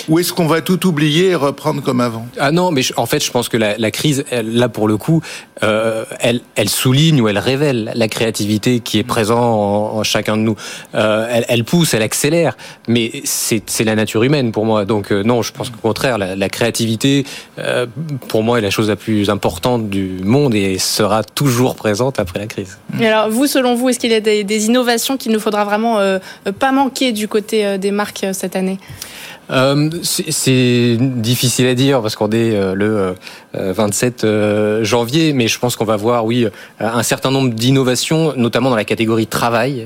Ou 0.10 0.20
est-ce 0.20 0.34
qu'on 0.34 0.48
va 0.48 0.62
tout 0.62 0.86
oublier 0.86 1.30
et 1.30 1.36
reprendre 1.36 1.82
comme 1.82 2.02
avant? 2.02 2.28
Ah 2.38 2.52
non, 2.52 2.72
mais 2.72 2.82
en 2.98 3.06
fait, 3.06 3.24
je 3.24 3.32
pense 3.32 3.50
que 3.50 3.58
la, 3.58 3.78
la 3.78 3.92
crise, 3.92 4.26
elle, 4.30 4.54
là 4.56 4.70
pour 4.70 4.88
le 4.88 4.98
coup, 4.98 5.22
euh, 5.64 6.04
elle, 6.20 6.42
elle 6.56 6.70
souligne 6.70 7.22
ou 7.22 7.28
elle 7.28 7.38
révèle 7.38 7.92
la 7.96 8.08
créativité 8.08 8.82
qui 8.82 9.00
est 9.00 9.04
présente 9.04 9.40
en, 9.40 9.98
en 9.98 10.04
chacun 10.04 10.36
de 10.38 10.42
nous. 10.42 10.56
Euh, 10.96 11.28
elle, 11.32 11.46
elle, 11.48 11.64
pousse, 11.64 11.94
elle 11.94 12.02
accélère, 12.02 12.58
mais 12.88 13.22
c'est 13.24 13.84
la 13.84 13.96
nature 13.96 14.24
humaine 14.24 14.52
pour 14.52 14.66
moi. 14.66 14.86
Donc 14.86 15.12
euh, 15.12 15.24
non, 15.24 15.42
je 15.42 15.52
pense 15.52 15.70
qu'au 15.70 15.80
contraire, 15.82 16.18
la, 16.18 16.36
la 16.36 16.50
créativité, 16.50 17.26
euh, 17.58 17.86
pour 18.28 18.44
moi, 18.44 18.60
est 18.60 18.62
la 18.62 18.72
chose 18.72 18.90
la 18.90 18.98
plus 18.98 19.30
importante 19.30 19.90
du 19.90 20.20
monde 20.24 20.54
et 20.56 20.78
sera 20.78 21.24
toujours 21.24 21.76
présente 21.76 22.20
après 22.20 22.40
la 22.40 22.48
crise. 22.48 22.78
Et 23.00 23.08
alors, 23.08 23.30
vous, 23.30 23.48
selon 23.48 23.76
vous, 23.76 23.90
est-ce 23.90 24.00
qu'il 24.00 24.12
y 24.12 24.16
a 24.16 24.20
des, 24.20 24.44
des 24.44 24.66
innovations 24.66 25.18
qu'il 25.18 25.32
ne 25.32 25.40
faudra 25.40 25.64
vraiment 25.64 26.00
euh, 26.00 26.20
pas 26.60 26.72
manquer 26.72 27.12
du 27.12 27.28
côté 27.28 27.66
euh, 27.66 27.78
des 27.78 27.92
marques 27.92 28.26
cette 28.34 28.56
année? 28.56 28.78
Euh, 29.52 29.90
c'est 30.04 30.98
difficile 31.00 31.68
à 31.68 31.76
dire 31.76 32.02
parce 32.02 32.16
qu'on 32.16 32.32
est 32.32 32.56
euh, 32.56 32.74
le 32.74 33.16
27 33.54 34.24
euh, 34.24 34.84
janvier, 34.84 35.34
mais 35.34 35.48
je 35.48 35.60
pense 35.60 35.76
qu'on 35.76 35.86
va 35.86 35.96
voir, 35.96 36.26
oui, 36.26 36.48
un 36.80 37.04
certain 37.04 37.32
nombre 37.32 37.54
d'innovations, 37.54 38.34
notamment 38.36 38.70
dans 38.70 38.76
la 38.76 38.86
catégorie 38.86 39.28
travail, 39.28 39.86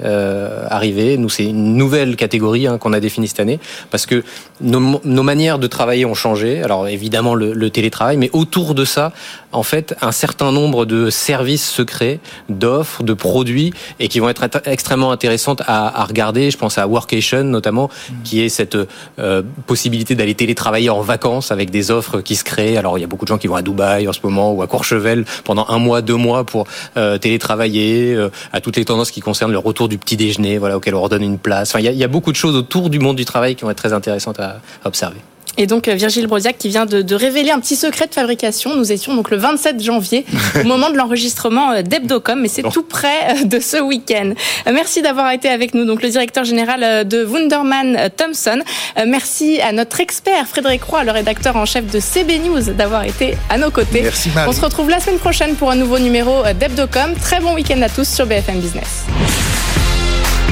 arriver. 0.69 1.17
Nous, 1.17 1.29
c'est 1.29 1.45
une 1.45 1.75
nouvelle 1.75 2.15
catégorie 2.15 2.67
hein, 2.67 2.77
qu'on 2.77 2.93
a 2.93 2.99
définie 2.99 3.27
cette 3.27 3.39
année 3.39 3.59
parce 3.91 4.05
que 4.05 4.23
nos, 4.61 5.01
nos, 5.03 5.23
manières 5.23 5.59
de 5.59 5.67
travailler 5.67 6.05
ont 6.05 6.13
changé. 6.13 6.63
Alors 6.63 6.87
évidemment 6.87 7.35
le, 7.35 7.69
télétravail, 7.69 8.17
mais 8.17 8.29
autour 8.33 8.73
de 8.73 8.85
ça, 8.85 9.11
en 9.51 9.63
fait, 9.63 9.95
un 10.01 10.11
certain 10.11 10.51
nombre 10.51 10.85
de 10.85 11.09
services 11.09 11.67
secrets, 11.69 12.19
d'offres, 12.49 13.03
de 13.03 13.13
produits 13.13 13.73
et 13.99 14.07
qui 14.07 14.19
vont 14.19 14.29
être 14.29 14.47
extrêmement 14.65 15.11
intéressantes 15.11 15.61
à, 15.65 16.01
à 16.01 16.05
regarder. 16.05 16.51
Je 16.51 16.57
pense 16.57 16.77
à 16.77 16.87
Workation 16.87 17.43
notamment, 17.43 17.89
mmh. 17.89 18.13
qui 18.23 18.41
est 18.41 18.49
cette 18.49 18.77
euh, 19.19 19.41
possibilité 19.65 20.15
d'aller 20.15 20.35
télétravailler 20.35 20.89
en 20.89 21.01
vacances 21.01 21.51
avec 21.51 21.69
des 21.69 21.91
offres 21.91 22.21
qui 22.21 22.35
se 22.35 22.43
créent. 22.43 22.77
Alors 22.77 22.97
il 22.97 23.01
y 23.01 23.03
a 23.03 23.07
beaucoup 23.07 23.25
de 23.25 23.29
gens 23.29 23.37
qui 23.37 23.47
vont 23.47 23.55
à 23.55 23.61
Dubaï 23.61 24.07
en 24.07 24.13
ce 24.13 24.19
moment 24.23 24.53
ou 24.53 24.61
à 24.61 24.67
Courchevel 24.67 25.25
pendant 25.43 25.65
un 25.69 25.79
mois, 25.79 26.01
deux 26.01 26.15
mois 26.15 26.43
pour 26.43 26.67
euh, 26.97 27.17
télétravailler, 27.17 28.13
euh, 28.15 28.29
à 28.53 28.61
toutes 28.61 28.77
les 28.77 28.85
tendances 28.85 29.11
qui 29.11 29.21
concernent 29.21 29.51
le 29.51 29.57
retour 29.57 29.89
du 29.89 29.97
petit 29.97 30.17
déjeuner, 30.17 30.57
voilà 30.57 30.77
auquel 30.77 30.95
on 30.95 31.01
redonne 31.01 31.23
une 31.23 31.39
place. 31.39 31.69
Enfin 31.71 31.79
il 31.79 31.85
y 31.85 31.87
a, 31.87 31.91
il 31.91 31.97
y 31.97 32.03
a 32.03 32.07
beaucoup 32.07 32.31
de 32.31 32.37
choses 32.37 32.55
autour 32.55 32.89
du 32.89 32.99
monde 32.99 33.15
du 33.15 33.25
travail 33.25 33.55
qui 33.55 33.63
vont 33.63 33.71
être 33.71 33.77
très 33.77 33.93
intéressantes 33.93 34.39
à, 34.39 34.61
à 34.83 34.87
observer. 34.87 35.19
Et 35.57 35.67
donc 35.67 35.87
Virgile 35.87 36.27
Brosiac 36.27 36.57
qui 36.57 36.69
vient 36.69 36.85
de, 36.85 37.01
de, 37.01 37.15
révéler 37.15 37.51
un 37.51 37.59
petit 37.59 37.75
secret 37.75 38.07
de 38.07 38.13
fabrication. 38.13 38.75
Nous 38.75 38.91
étions 38.91 39.15
donc 39.15 39.29
le 39.29 39.37
27 39.37 39.81
janvier 39.81 40.25
au 40.63 40.63
moment 40.67 40.89
de 40.89 40.97
l'enregistrement 40.97 41.81
d'Hebdocom, 41.81 42.39
mais 42.39 42.47
c'est 42.47 42.63
tout 42.63 42.83
près 42.83 43.43
de 43.45 43.59
ce 43.59 43.77
week-end. 43.81 44.33
Merci 44.65 45.01
d'avoir 45.01 45.31
été 45.31 45.49
avec 45.49 45.73
nous, 45.73 45.85
donc 45.85 46.01
le 46.01 46.09
directeur 46.09 46.43
général 46.43 47.07
de 47.07 47.25
Wunderman 47.25 48.09
Thompson. 48.15 48.59
Merci 49.05 49.59
à 49.61 49.71
notre 49.71 49.99
expert 49.99 50.47
Frédéric 50.47 50.83
Roy, 50.83 51.03
le 51.03 51.11
rédacteur 51.11 51.55
en 51.55 51.65
chef 51.65 51.85
de 51.91 51.99
CB 51.99 52.39
News, 52.39 52.73
d'avoir 52.73 53.03
été 53.03 53.35
à 53.49 53.57
nos 53.57 53.71
côtés. 53.71 54.01
Merci 54.03 54.29
Marie. 54.33 54.49
On 54.49 54.53
se 54.53 54.61
retrouve 54.61 54.89
la 54.89 54.99
semaine 54.99 55.19
prochaine 55.19 55.55
pour 55.55 55.71
un 55.71 55.75
nouveau 55.75 55.99
numéro 55.99 56.43
d'Hebdocom. 56.59 57.15
Très 57.15 57.39
bon 57.39 57.53
week-end 57.55 57.81
à 57.81 57.89
tous 57.89 58.07
sur 58.07 58.25
BFM 58.25 58.59
Business. 58.59 59.05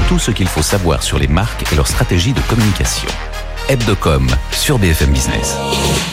Tout 0.08 0.18
ce 0.18 0.30
qu'il 0.30 0.48
faut 0.48 0.62
savoir 0.62 1.02
sur 1.02 1.18
les 1.18 1.28
marques 1.28 1.70
et 1.72 1.76
leur 1.76 1.86
stratégie 1.86 2.32
de 2.32 2.40
communication. 2.48 3.08
Hebdocom 3.68 4.26
sur 4.52 4.78
BFM 4.78 5.12
Business. 5.12 6.07